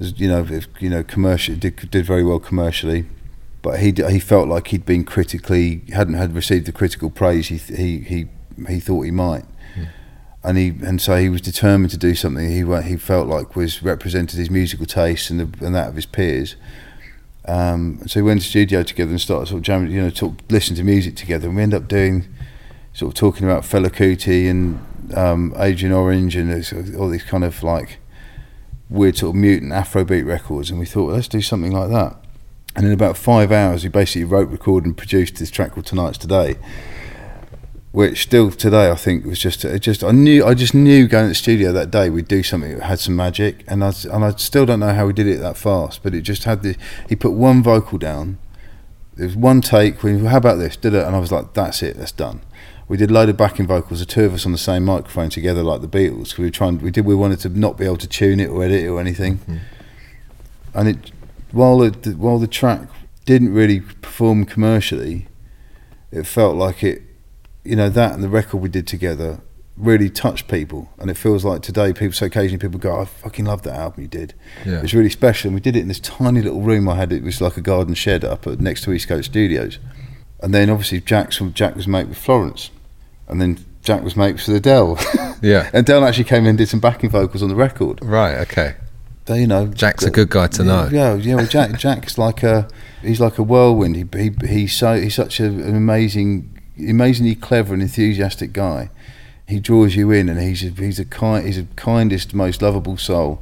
[0.00, 3.06] As, you know, if- you know, commercial did did very well commercially,
[3.62, 7.56] but he he felt like he'd been critically hadn't had received the critical praise he
[7.56, 8.28] he he
[8.68, 9.44] he thought he might,
[9.74, 9.84] hmm.
[10.44, 13.82] and he and so he was determined to do something he he felt like was
[13.82, 16.56] represented his musical taste and the, and that of his peers.
[17.44, 20.10] Um, so we went to the studio together and started sort of jamming, you know,
[20.10, 22.26] talk, listening to music together, and we ended up doing
[22.92, 24.80] sort of talking about Fela Kuti and
[25.16, 26.50] um, Adrian Orange and
[26.96, 27.98] all these kind of like
[28.90, 32.16] weird sort of mutant Afrobeat records, and we thought well, let's do something like that.
[32.76, 36.18] And in about five hours, we basically wrote, recorded, and produced this track called "Tonight's
[36.18, 36.56] Today,"
[37.92, 41.24] which still today I think was just it just I knew I just knew going
[41.24, 44.24] to the studio that day we'd do something that had some magic, and I and
[44.24, 46.76] I still don't know how we did it that fast, but it just had the
[47.08, 48.38] he put one vocal down.
[49.14, 50.02] There was one take.
[50.02, 50.76] We how about this?
[50.76, 51.04] Did it?
[51.04, 51.96] And I was like, that's it.
[51.96, 52.42] That's done.
[52.88, 55.28] We did a load of backing vocals, the two of us on the same microphone
[55.28, 56.38] together, like the Beatles.
[56.38, 56.78] We were trying.
[56.78, 57.04] We did.
[57.04, 59.38] We wanted to not be able to tune it or edit it or anything.
[59.38, 59.56] Mm-hmm.
[60.74, 61.12] And it,
[61.52, 62.88] while the while the track
[63.24, 65.28] didn't really perform commercially,
[66.10, 67.02] it felt like it.
[67.68, 69.40] You know that and the record we did together
[69.76, 72.12] really touched people, and it feels like today people.
[72.12, 74.80] So occasionally people go, "I fucking love that album you did." Yeah.
[74.82, 75.48] It's really special.
[75.48, 77.12] And we did it in this tiny little room I had.
[77.12, 79.78] It was like a garden shed up at, next to East Coast Studios.
[80.40, 82.70] And then obviously Jack's from Jack was mate with Florence,
[83.28, 84.98] and then Jack was mates with Adele.
[85.40, 85.70] Yeah.
[85.72, 88.00] and Adele actually came in and did some backing vocals on the record.
[88.02, 88.38] Right.
[88.38, 88.74] Okay.
[89.26, 90.88] They, you know, Jack's a good guy to know.
[90.90, 91.36] Yeah, yeah.
[91.36, 92.66] Well, Jack, Jack's like a
[93.02, 93.94] he's like a whirlwind.
[93.94, 98.90] He, he he's so he's such a, an amazing, amazingly clever and enthusiastic guy.
[99.46, 102.96] He draws you in, and he's a, he's a kind he's the kindest, most lovable
[102.96, 103.40] soul.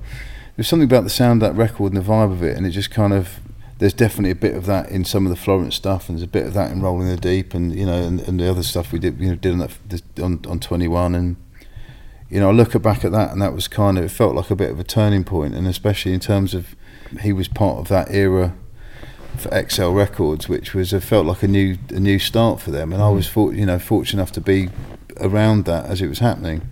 [0.55, 2.71] There's something about the sound of that record and the vibe of it, and it
[2.71, 3.41] just kind of
[3.79, 6.29] there's definitely a bit of that in some of the Florence stuff, and there's a
[6.29, 8.93] bit of that in Rolling the Deep, and you know, and, and the other stuff
[8.93, 11.37] we did you know did on that on on 21 and
[12.29, 14.51] you know, I look back at that, and that was kind of it felt like
[14.51, 16.75] a bit of a turning point, and especially in terms of
[17.21, 18.55] he was part of that era
[19.41, 22.93] for XL Records, which was it felt like a new a new start for them,
[22.93, 24.69] and I was for, you know fortunate enough to be
[25.21, 26.63] around that as it was happening.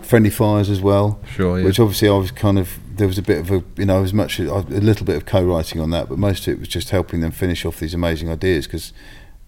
[0.00, 1.64] Friendly Fires as well, Sure, yeah.
[1.64, 4.12] which obviously I was kind of there was a bit of a you know as
[4.14, 7.20] much a little bit of co-writing on that, but most of it was just helping
[7.20, 8.92] them finish off these amazing ideas because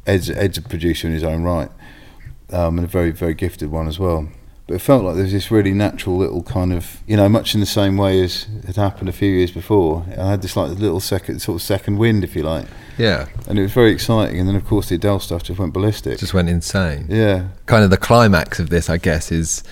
[0.07, 1.71] Ed's Ed's a producer in his own right,
[2.51, 4.29] um, and a very very gifted one as well.
[4.71, 7.55] But it felt like there was this really natural little kind of, you know, much
[7.55, 10.07] in the same way as had happened a few years before.
[10.17, 12.67] I had this like little second, sort of second wind, if you like.
[12.97, 13.27] Yeah.
[13.49, 14.39] And it was very exciting.
[14.39, 16.21] And then, of course, the Adele stuff just went ballistic.
[16.21, 17.07] Just went insane.
[17.09, 17.49] Yeah.
[17.67, 19.65] Kind of the climax of this, I guess, is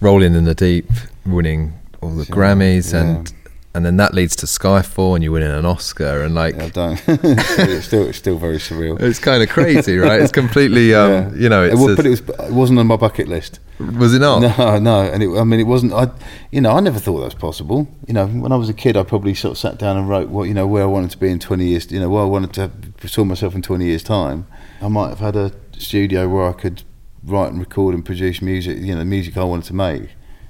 [0.00, 0.90] Rolling in the Deep
[1.24, 3.02] winning all the Grammys yeah.
[3.02, 3.32] and
[3.74, 6.68] and then that leads to Skyfall and you winning an Oscar and like Yeah, I
[6.70, 7.02] don't.
[7.08, 9.00] it's still, it's still very surreal.
[9.00, 10.20] it's kind of crazy, right?
[10.20, 11.30] It's completely, um, Yeah.
[11.34, 12.20] you know, It it's wa- a- but it was.
[12.20, 13.60] It wasn't on my bucket list.
[13.78, 14.40] was it not?
[14.58, 15.92] No, no, and it, I mean, it wasn't.
[15.92, 16.10] I,
[16.50, 17.86] you know, I never thought that was possible.
[18.08, 20.28] You know, when I was a kid, I probably sort of sat down and wrote
[20.30, 21.90] what you know where I wanted to be in twenty years.
[21.92, 22.52] You know, where I wanted
[23.00, 24.46] to saw myself in twenty years' time.
[24.82, 26.82] I might have had a studio where I could
[27.22, 28.78] write and record and produce music.
[28.78, 30.02] You know, the music I wanted to make.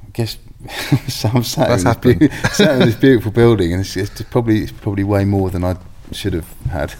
[0.07, 0.39] I guess
[1.09, 4.61] so I'm sat That's in, this sat in this beautiful building, and it's, it's probably
[4.61, 5.77] it's probably way more than I
[6.13, 6.95] should have had.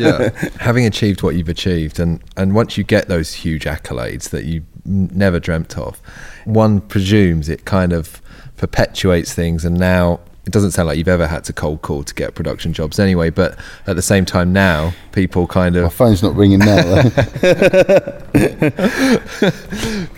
[0.00, 0.30] yeah.
[0.60, 4.64] Having achieved what you've achieved, and, and once you get those huge accolades that you
[4.84, 5.98] never dreamt of,
[6.44, 8.20] one presumes it kind of
[8.56, 9.64] perpetuates things.
[9.64, 12.72] And now it doesn't sound like you've ever had to cold call to get production
[12.72, 13.30] jobs anyway.
[13.30, 15.82] But at the same time, now people kind of.
[15.82, 16.82] My phone's not ringing now.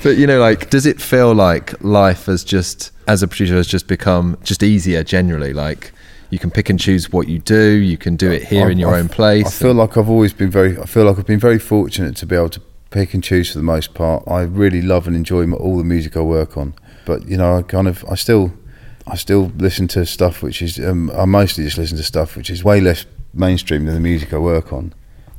[0.03, 3.67] But you know, like, does it feel like life has just, as a producer, has
[3.67, 5.53] just become just easier generally?
[5.53, 5.93] Like,
[6.31, 7.71] you can pick and choose what you do.
[7.71, 9.47] You can do it here I- in your I- own place.
[9.47, 10.79] I feel like I've always been very.
[10.79, 12.61] I feel like I've been very fortunate to be able to
[12.91, 14.23] pick and choose for the most part.
[14.29, 17.63] I really love and enjoy all the music I work on, but you know, I
[17.63, 18.53] kind of, I still,
[19.11, 20.79] I still listen to stuff which is.
[20.79, 24.33] Um, I mostly just listen to stuff which is way less mainstream than the music
[24.33, 24.93] I work on,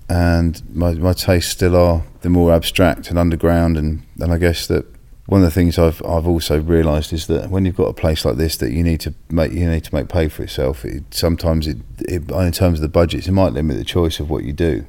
[0.10, 4.68] and my my tastes still are the more abstract and underground, and and I guess
[4.68, 4.86] that.
[5.26, 8.26] One of the things I've I've also realised is that when you've got a place
[8.26, 10.84] like this that you need to make you need to make pay for itself.
[10.84, 14.32] It, sometimes it, it in terms of the budgets it might limit the choice of
[14.32, 14.88] what you do,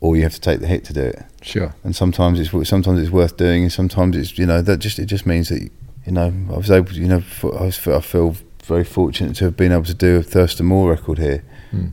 [0.00, 1.24] or you have to take the hit to do it.
[1.42, 1.74] sure.
[1.82, 5.06] And sometimes it's sometimes it's worth doing, and sometimes it's you know that just it
[5.06, 5.68] just means that
[6.06, 9.44] you know I was able to, you know I, was, I feel very fortunate to
[9.46, 11.44] have been able to do a Thurston Moore record here,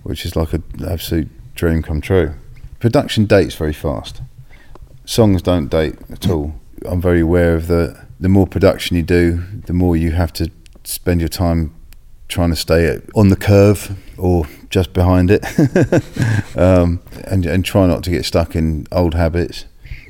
[0.03, 2.33] which is like an absolute dream come true.
[2.79, 4.21] Production dates very fast.
[5.05, 6.53] Songs don't date at all.
[6.85, 10.51] I'm very aware of the the more production you do, the more you have to
[10.83, 11.73] spend your time
[12.27, 15.43] trying to stay on the curve or just behind it,
[16.57, 19.65] um, and and try not to get stuck in old habits.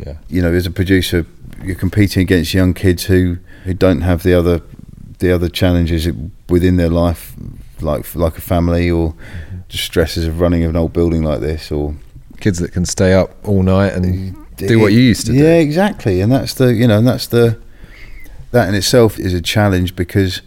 [0.05, 0.17] Yeah.
[0.29, 1.25] You know, as a producer,
[1.63, 4.61] you're competing against young kids who, who don't have the other
[5.19, 6.07] the other challenges
[6.47, 7.35] within their life,
[7.81, 9.13] like like a family or
[9.67, 11.95] just stresses of running an old building like this, or
[12.39, 15.45] kids that can stay up all night and do what you used to yeah, do.
[15.45, 16.21] Yeah, exactly.
[16.21, 17.59] And that's the you know, and that's the
[18.51, 20.41] that in itself is a challenge because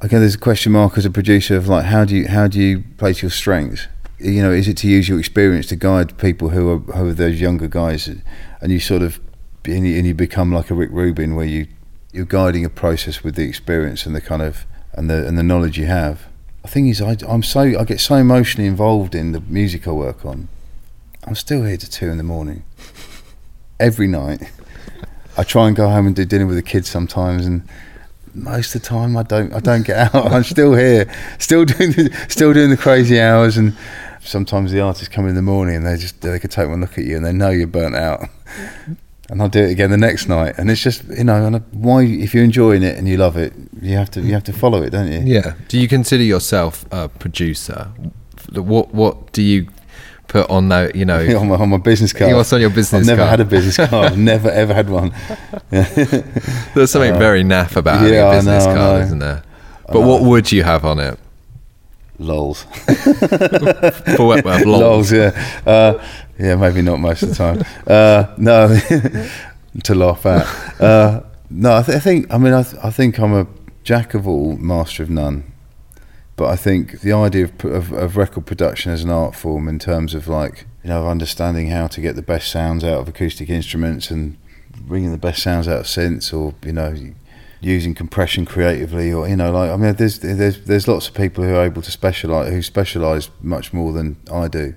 [0.00, 2.60] again, there's a question mark as a producer of like how do you how do
[2.60, 3.86] you place your strengths?
[4.18, 7.12] You know, is it to use your experience to guide people who are who are
[7.12, 9.20] those younger guys, and you sort of
[9.64, 11.66] and you, and you become like a Rick Rubin where you
[12.12, 15.42] you're guiding a process with the experience and the kind of and the and the
[15.42, 16.28] knowledge you have.
[16.62, 19.90] The thing is, I, I'm so I get so emotionally involved in the music I
[19.90, 20.48] work on.
[21.24, 22.64] I'm still here to two in the morning
[23.80, 24.42] every night.
[25.36, 27.68] I try and go home and do dinner with the kids sometimes, and
[28.34, 29.52] most of the time I don't.
[29.52, 30.14] I don't get out.
[30.32, 33.56] I'm still here, still doing, the, still doing the crazy hours.
[33.56, 33.76] And
[34.24, 36.98] sometimes the artists come in the morning and they just they could take one look
[36.98, 38.28] at you and they know you're burnt out.
[39.30, 42.02] And I'll do it again the next night, and it's just you know, and why
[42.02, 44.82] if you're enjoying it and you love it, you have to you have to follow
[44.82, 45.20] it, don't you?
[45.20, 45.54] Yeah.
[45.68, 47.90] Do you consider yourself a producer?
[48.52, 49.68] What What do you
[50.28, 50.94] put on that?
[50.94, 52.34] You know, on, my, on my business card.
[52.34, 53.30] What's on your business I've never card?
[53.30, 54.12] had a business card.
[54.12, 55.14] I've never ever had one.
[55.70, 59.42] there's something very naff about having Uh, yeah, a business know, card, isn't there?
[59.90, 61.18] But what would you have on it?
[62.18, 62.62] Lols.
[62.64, 64.44] For what?
[64.44, 64.80] Well, lols.
[64.80, 65.60] Lols, yeah.
[65.66, 66.04] Uh,
[66.38, 67.64] yeah, maybe not most of the time.
[67.86, 68.78] Uh, no,
[69.84, 70.80] to laugh at.
[70.80, 73.46] Uh, no, I, th- I think, I mean, I, th- I think I'm a
[73.82, 75.52] jack of all, master of none.
[76.36, 79.78] But I think the idea of, of, of record production as an art form, in
[79.78, 83.48] terms of like, you know, understanding how to get the best sounds out of acoustic
[83.48, 84.36] instruments and
[84.76, 86.94] bringing the best sounds out of synths, or you know,
[87.64, 91.44] using compression creatively, or you know, like I mean, there's there's there's lots of people
[91.44, 94.74] who are able to specialize, who specialize much more than I do.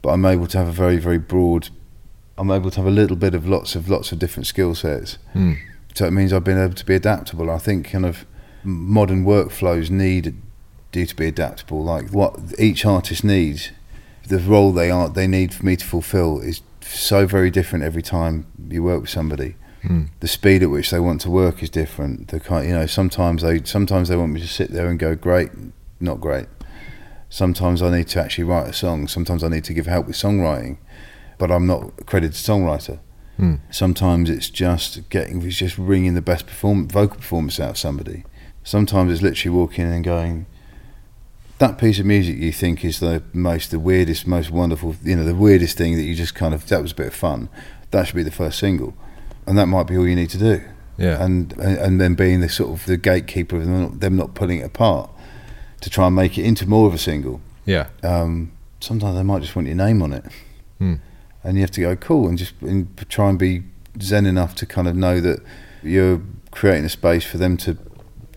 [0.00, 1.68] But I'm able to have a very very broad.
[2.38, 5.18] I'm able to have a little bit of lots of lots of different skill sets.
[5.32, 5.54] Hmm.
[5.94, 7.50] So it means I've been able to be adaptable.
[7.50, 8.24] I think kind of
[8.64, 10.34] modern workflows need
[10.94, 11.82] you to be adaptable.
[11.82, 13.70] Like what each artist needs,
[14.26, 18.02] the role they are they need for me to fulfil is so very different every
[18.02, 19.56] time you work with somebody.
[19.82, 20.04] Hmm.
[20.20, 22.28] The speed at which they want to work is different.
[22.28, 25.14] The kind, you know, sometimes they sometimes they want me to sit there and go,
[25.14, 25.50] great,
[26.00, 26.46] not great.
[27.28, 29.08] Sometimes I need to actually write a song.
[29.08, 30.78] Sometimes I need to give help with songwriting,
[31.38, 33.00] but I'm not accredited songwriter.
[33.38, 33.56] Hmm.
[33.70, 38.24] Sometimes it's just getting, it's just ringing the best perform, vocal performance out of somebody.
[38.62, 40.46] Sometimes it's literally walking in and going,
[41.58, 45.24] that piece of music you think is the most, the weirdest, most wonderful, you know,
[45.24, 47.48] the weirdest thing that you just kind of, that was a bit of fun.
[47.90, 48.94] That should be the first single.
[49.46, 50.62] And that might be all you need to do.
[50.98, 51.22] Yeah.
[51.24, 54.58] And, and, then being the sort of the gatekeeper of them not, them not pulling
[54.60, 55.10] it apart
[55.80, 57.88] to try and make it into more of a single Yeah.
[58.04, 60.24] um, sometimes they might just want your name on it,
[60.78, 60.94] Hmm.
[61.42, 63.62] and you have to go cool and just and try and be
[64.00, 65.40] zen enough to kind of know that
[65.82, 66.20] you're
[66.52, 67.76] creating a space for them to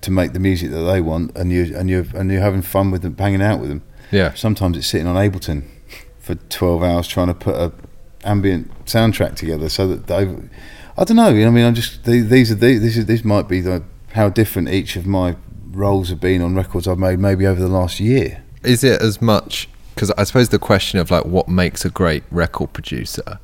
[0.02, 2.90] to make the music that they want, and you and you and you're having fun
[2.90, 3.82] with them, hanging out with them.
[4.12, 4.34] Yeah.
[4.34, 5.64] Sometimes it's sitting on Ableton
[6.20, 7.72] for 12 hours trying to put a
[8.24, 10.28] ambient soundtrack together so that they.
[10.98, 11.28] I don't know.
[11.28, 13.84] I mean, I'm just these are the, this is this might be the
[14.14, 15.36] how different each of my
[15.72, 18.44] roles have been on records I've made maybe over the last year.
[18.64, 22.24] Is it as much because I suppose the question of like what makes a great
[22.32, 23.40] record producer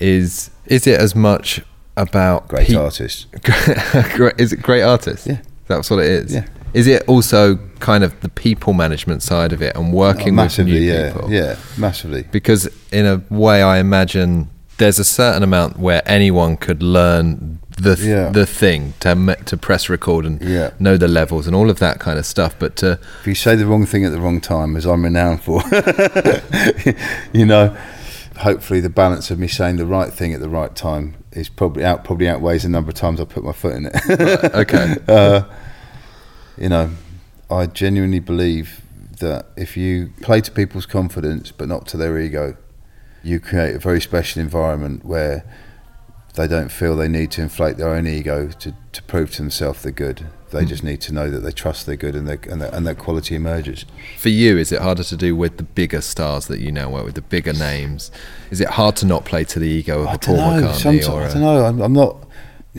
[0.00, 1.60] is is it as much
[1.96, 3.26] about Great pe- artists.
[4.14, 5.26] Great- is it great artists?
[5.26, 5.40] Yeah.
[5.66, 6.34] That's what it is.
[6.34, 6.46] Yeah.
[6.74, 10.34] Is it also kind of the people management side of it and working oh, with
[10.34, 11.32] massively, new yeah, people?
[11.32, 12.22] yeah, massively.
[12.30, 17.94] Because in a way, I imagine there's a certain amount where anyone could learn the
[17.94, 18.28] th- Yeah.
[18.30, 20.70] the thing to to press record and Yeah.
[20.80, 22.54] know the levels and all of that kind of stuff.
[22.58, 25.42] But to If you say the wrong thing at the wrong time, as I'm renowned
[25.42, 25.62] for,
[27.32, 27.76] you know,
[28.38, 31.84] hopefully the balance of me saying the right thing at the right time is probably
[31.84, 33.94] out probably outweighs the number of times I put my foot in it.
[34.54, 35.42] okay, uh,
[36.56, 36.90] you know,
[37.50, 38.80] I genuinely believe
[39.20, 42.56] that if you play to people's confidence but not to their ego,
[43.22, 45.44] you create a very special environment where
[46.34, 49.82] they don't feel they need to inflate their own ego to, to prove to themselves
[49.82, 50.26] they're good.
[50.50, 50.68] They mm.
[50.68, 52.96] just need to know that they trust they're good and, they and, that- and that
[52.98, 53.84] quality emerges.
[54.16, 57.04] for you, is it harder to do with the bigger stars that you now work
[57.04, 58.10] with, the bigger names?
[58.50, 60.68] Is it hard to not play to the ego of I a Paul know.
[60.68, 61.64] McCartney or I don't know.
[61.64, 62.27] I'm, I'm not.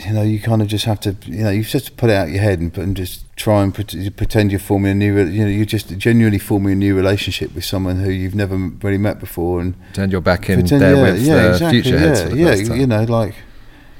[0.05, 1.15] You know, you kind of just have to.
[1.25, 4.15] You know, you just put it out your head and, and just try and pret-
[4.15, 5.17] pretend you're forming a new.
[5.25, 8.97] You know, you're just genuinely forming a new relationship with someone who you've never really
[8.97, 12.01] met before, and pretend you're back in pretend, there yeah, with yeah, exactly, future yeah,
[12.01, 13.35] heads for the yeah, you know, like.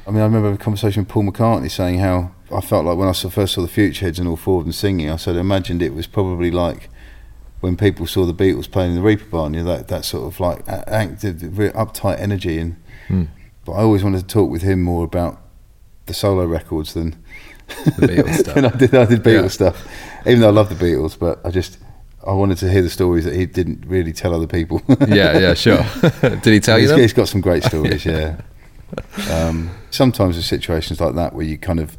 [0.08, 3.08] I mean, I remember a conversation with Paul McCartney saying how I felt like when
[3.08, 5.40] I saw, first saw the Futureheads and all four of them singing, I said I
[5.40, 6.90] imagined it was probably like
[7.60, 10.40] when people saw the Beatles playing in the Reeperbahn, you know, that, that sort of
[10.40, 12.58] like active, very uptight energy.
[12.58, 12.78] And
[13.10, 13.24] Hmm.
[13.66, 15.42] But I always wanted to talk with him more about
[16.10, 17.16] the solo records than
[17.98, 18.56] The Beatles stuff.
[18.56, 19.48] than I did, I did Beatles Yeah.
[19.48, 19.88] stuff.
[20.28, 21.78] Even though I love the Beatles, but I just
[22.28, 24.82] I wanted to hear the stories that he didn't really tell other people.
[25.08, 25.86] yeah, yeah, sure.
[26.22, 27.00] Did he tell you He's- them?
[27.00, 28.42] he's got some great stories, yeah.
[29.32, 31.96] Um, sometimes there's situations like that where you kind of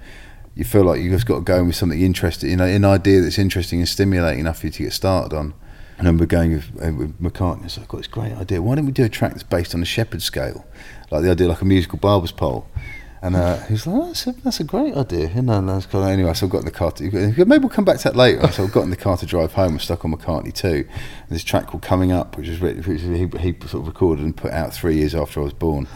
[0.54, 2.84] you feel like you've just got to go in with something interesting, you know, an
[2.84, 5.54] idea that's interesting and stimulating enough for you to get started on.
[5.96, 8.61] And I remember going with, uh, with McCartney, I said, I've got this great idea.
[8.61, 10.66] Why don't we do a track that's based on a Shepard scale?
[11.11, 12.66] Like the idea, like a musical barber's pole.
[13.22, 15.28] And uh, he was like, oh, that's, a, that's a great idea.
[15.28, 16.90] You know, and I was kind of, anyway, so I got in the car.
[16.92, 18.50] To, maybe we'll come back to that later.
[18.50, 19.74] So I got in the car to drive home.
[19.74, 20.86] I'm stuck on McCartney too.
[20.88, 24.24] And this track called Coming Up, which was written, which he, he sort of recorded
[24.24, 25.86] and put out three years after I was born.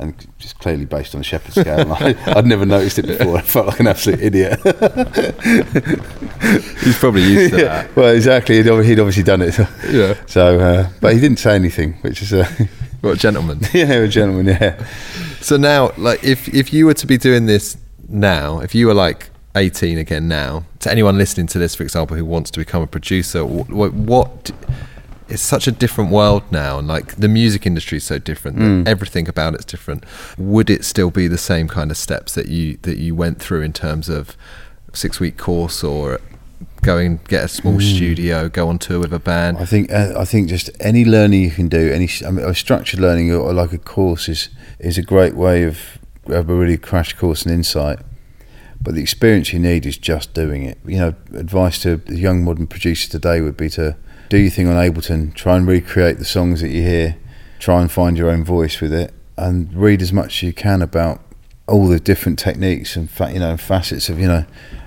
[0.00, 1.92] And just clearly based on a Shepard scale.
[1.98, 3.38] I, I'd never noticed it before.
[3.38, 4.60] I felt like an absolute idiot.
[6.84, 7.96] He's probably used to that.
[7.96, 8.56] well, exactly.
[8.62, 9.58] He'd, he'd obviously done it.
[9.90, 10.14] Yeah.
[10.26, 12.48] So, uh, but he didn't say anything, which is, uh,
[13.00, 13.60] What a gentleman.
[13.72, 14.86] yeah, a gentleman, yeah.
[15.40, 17.76] So now, like, if if you were to be doing this
[18.08, 22.16] now, if you were like 18 again now, to anyone listening to this, for example,
[22.16, 24.50] who wants to become a producer, wh- what, what
[25.28, 28.58] it's such a different world now, and like the music industry is so different.
[28.84, 30.04] that Everything about it's different.
[30.38, 33.62] Would it still be the same kind of steps that you that you went through
[33.62, 34.36] in terms of
[34.92, 36.18] six week course or
[36.82, 39.58] go and get a small studio, go on tour with a band?
[39.58, 43.00] I think uh, I think just any learning you can do, any I mean, structured
[43.00, 44.48] learning or, or like a course is
[44.78, 47.98] is a great way of, of a really crash course and insight.
[48.80, 50.78] But the experience you need is just doing it.
[50.84, 53.96] You know, advice to the young modern producer today would be to
[54.28, 57.16] do your thing on Ableton, try and recreate the songs that you hear,
[57.58, 60.82] try and find your own voice with it, and read as much as you can
[60.82, 61.20] about
[61.66, 64.44] all the different techniques and fa- you know facets of you know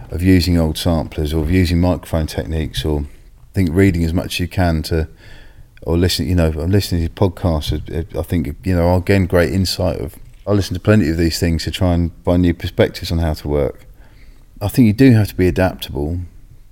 [0.09, 4.35] of using old samplers or of using microphone techniques or I think reading as much
[4.35, 5.07] as you can to
[5.84, 9.51] or listen you know I'm listening to podcasts I think you know I'll gain great
[9.51, 10.15] insight of
[10.45, 13.34] I listen to plenty of these things to try and find new perspectives on how
[13.36, 13.86] to work.
[14.59, 16.19] I think you do have to be adaptable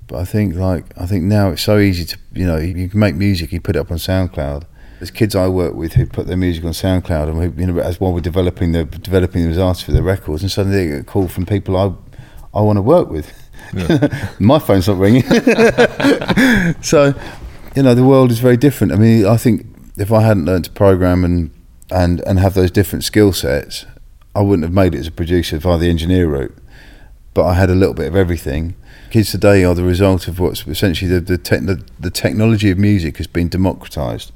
[0.09, 2.99] but I think like I think now it's so easy to you know you, can
[2.99, 4.65] make music you put it up on SoundCloud.
[4.97, 7.79] There's kids I work with who put their music on SoundCloud and we, you know
[7.79, 10.87] as while we're developing the developing them as artists for their records and suddenly they
[10.87, 11.93] get a call from people I
[12.57, 13.31] I want to work with.
[14.39, 15.23] My phone's not ringing.
[16.81, 17.13] So
[17.75, 19.65] you know the world is very different I mean I think
[19.97, 21.51] if I hadn't learned to program and
[21.91, 23.85] and and have those different skill sets
[24.35, 26.55] I wouldn't have made it as a producer via the engineer route,
[27.33, 28.75] but I had a little bit of everything.
[29.09, 32.77] Kids today are the result of what's essentially the the, te- the, the technology of
[32.77, 34.31] music has been democratized.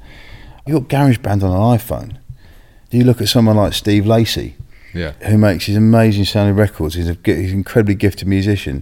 [0.65, 2.17] You got GarageBand on an iPhone.
[2.89, 4.55] Do you look at someone like Steve Lacy,
[4.95, 5.11] Yeah.
[5.27, 6.95] who makes these amazing sounding records?
[6.95, 8.81] He's, a, he's an incredibly gifted musician.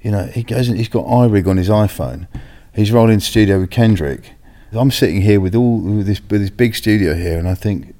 [0.00, 0.68] You know, he goes.
[0.68, 2.28] and- He's got iRig on his iPhone.
[2.74, 4.32] He's rolling studio with Kendrick.
[4.72, 7.94] I'm sitting here with all with this with this big studio here, and I think,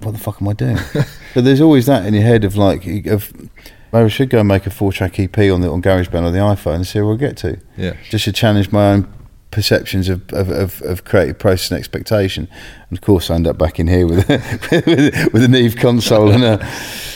[0.00, 0.78] what the fuck am I doing?
[1.34, 3.32] but there's always that in your head of like, of
[3.92, 6.32] maybe I should go and make a four track EP on the on GarageBand on
[6.32, 7.60] the iPhone and see where I get to.
[7.76, 7.96] Yeah.
[8.08, 9.12] Just to challenge my own
[9.50, 12.48] perceptions of, of, of, of creative process and expectation.
[12.88, 14.28] And of course, I end up back in here with
[14.86, 16.72] with, with a Neve console and a.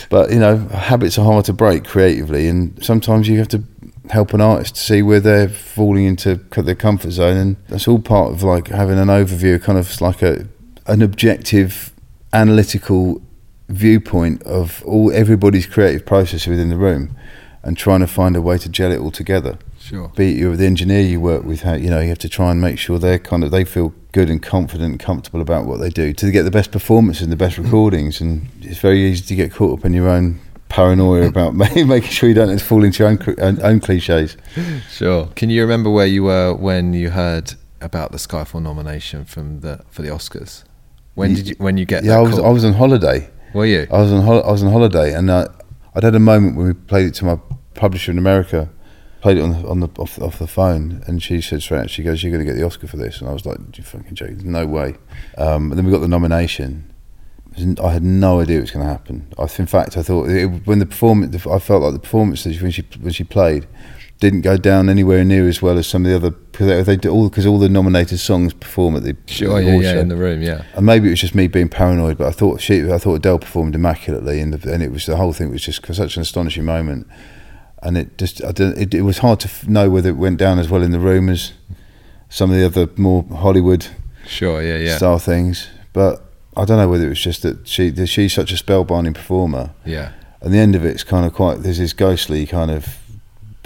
[0.09, 3.63] But you know, habits are hard to break creatively, and sometimes you have to
[4.09, 7.99] help an artist to see where they're falling into their comfort zone, and that's all
[7.99, 10.47] part of like having an overview, kind of like a
[10.87, 11.91] an objective,
[12.33, 13.21] analytical
[13.69, 17.15] viewpoint of all everybody's creative process within the room,
[17.63, 20.11] and trying to find a way to gel it all together Sure.
[20.15, 22.51] be it you're the engineer you work with, how you know you have to try
[22.51, 25.79] and make sure they're kind of they feel good and confident and comfortable about what
[25.79, 28.21] they do to get the best performance and the best recordings.
[28.21, 30.39] And it's very easy to get caught up in your own
[30.75, 34.35] paranoia about making sure you don't fall into your own, own, own cliches.
[34.89, 35.27] Sure.
[35.35, 39.83] Can you remember where you were when you heard about the Skyfall nomination from the
[39.89, 40.63] for the Oscars?
[41.15, 42.45] When did you when you get Yeah, that I was call?
[42.45, 43.29] I was on holiday.
[43.53, 43.87] Were you?
[43.89, 45.47] I was on hol- I was on holiday, and uh,
[45.95, 47.39] I'd had a moment when we played it to my
[47.73, 48.69] publisher in America.
[49.21, 51.89] Played it on the, on the off, off the phone, and she said straight out,
[51.89, 53.83] she goes, "You're going to get the Oscar for this," and I was like, "You
[53.83, 54.51] fucking joking?
[54.51, 54.95] No way!"
[55.37, 56.93] Um, and then we got the nomination.
[57.57, 59.27] I had no idea it was going to happen.
[59.37, 62.61] I, in fact, I thought it, when the performance, I felt like the performance that
[62.61, 63.65] when she when she played
[64.19, 67.09] didn't go down anywhere near as well as some of the other because they, they
[67.09, 69.59] all because all the nominated songs perform at the Sure.
[69.61, 69.75] Yeah.
[69.75, 69.99] Yeah.
[69.99, 70.41] In the room.
[70.41, 70.63] Yeah.
[70.73, 73.39] And maybe it was just me being paranoid, but I thought she, I thought Adele
[73.39, 76.63] performed immaculately, and, the, and it was the whole thing was just such an astonishing
[76.65, 77.07] moment,
[77.83, 80.37] and it just, I didn't, it, it was hard to f- know whether it went
[80.39, 81.51] down as well in the room as
[82.29, 83.87] some of the other more Hollywood
[84.25, 84.61] Sure.
[84.61, 84.77] Yeah.
[84.77, 84.97] Yeah.
[84.97, 86.24] style things, but
[86.57, 89.71] I don't know whether it was just that she, that she's such a spellbinding performer,
[89.85, 90.11] yeah.
[90.41, 92.97] and the end of it's kind of quite, there's this ghostly kind of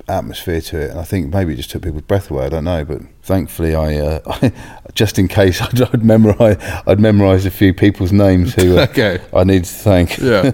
[0.07, 2.45] atmosphere to it, and I think maybe it just took people's breath away.
[2.45, 4.49] I don't know, but thankfully, I, uh,
[4.95, 9.19] just in case, I'd, I'd memorize, I'd memorize a few people's names who uh, Okay.
[9.33, 10.17] I need to thank.
[10.17, 10.51] Yeah.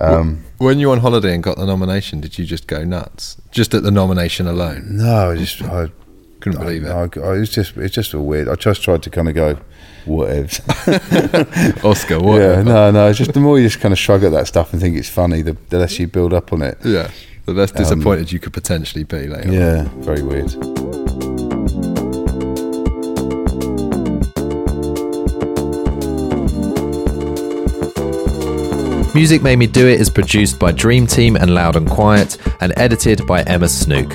[0.00, 3.36] um, When you were on holiday and got the nomination, did you just go nuts?
[3.50, 4.98] Just at the nomination alone?
[4.98, 5.88] no, I just I
[6.44, 6.90] Couldn't believe it.
[6.90, 8.50] I, I, it's just it's just all weird.
[8.50, 9.56] I just tried to kind of go,
[10.04, 10.46] whatever.
[11.88, 12.38] Oscar, what?
[12.38, 13.08] yeah, no, no.
[13.08, 15.08] It's just the more you just kind of shrug at that stuff and think it's
[15.08, 16.76] funny, the, the less you build up on it.
[16.84, 17.10] Yeah.
[17.46, 19.48] The less um, disappointed you could potentially be later.
[19.48, 19.52] on.
[19.54, 20.54] Yeah, very weird.
[29.14, 32.74] Music Made Me Do It is produced by Dream Team and Loud and Quiet and
[32.76, 34.12] edited by Emma Snook.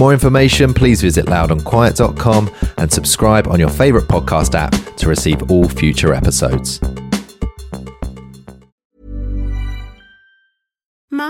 [0.00, 5.50] For more information, please visit loudandquiet.com and subscribe on your favourite podcast app to receive
[5.50, 6.80] all future episodes.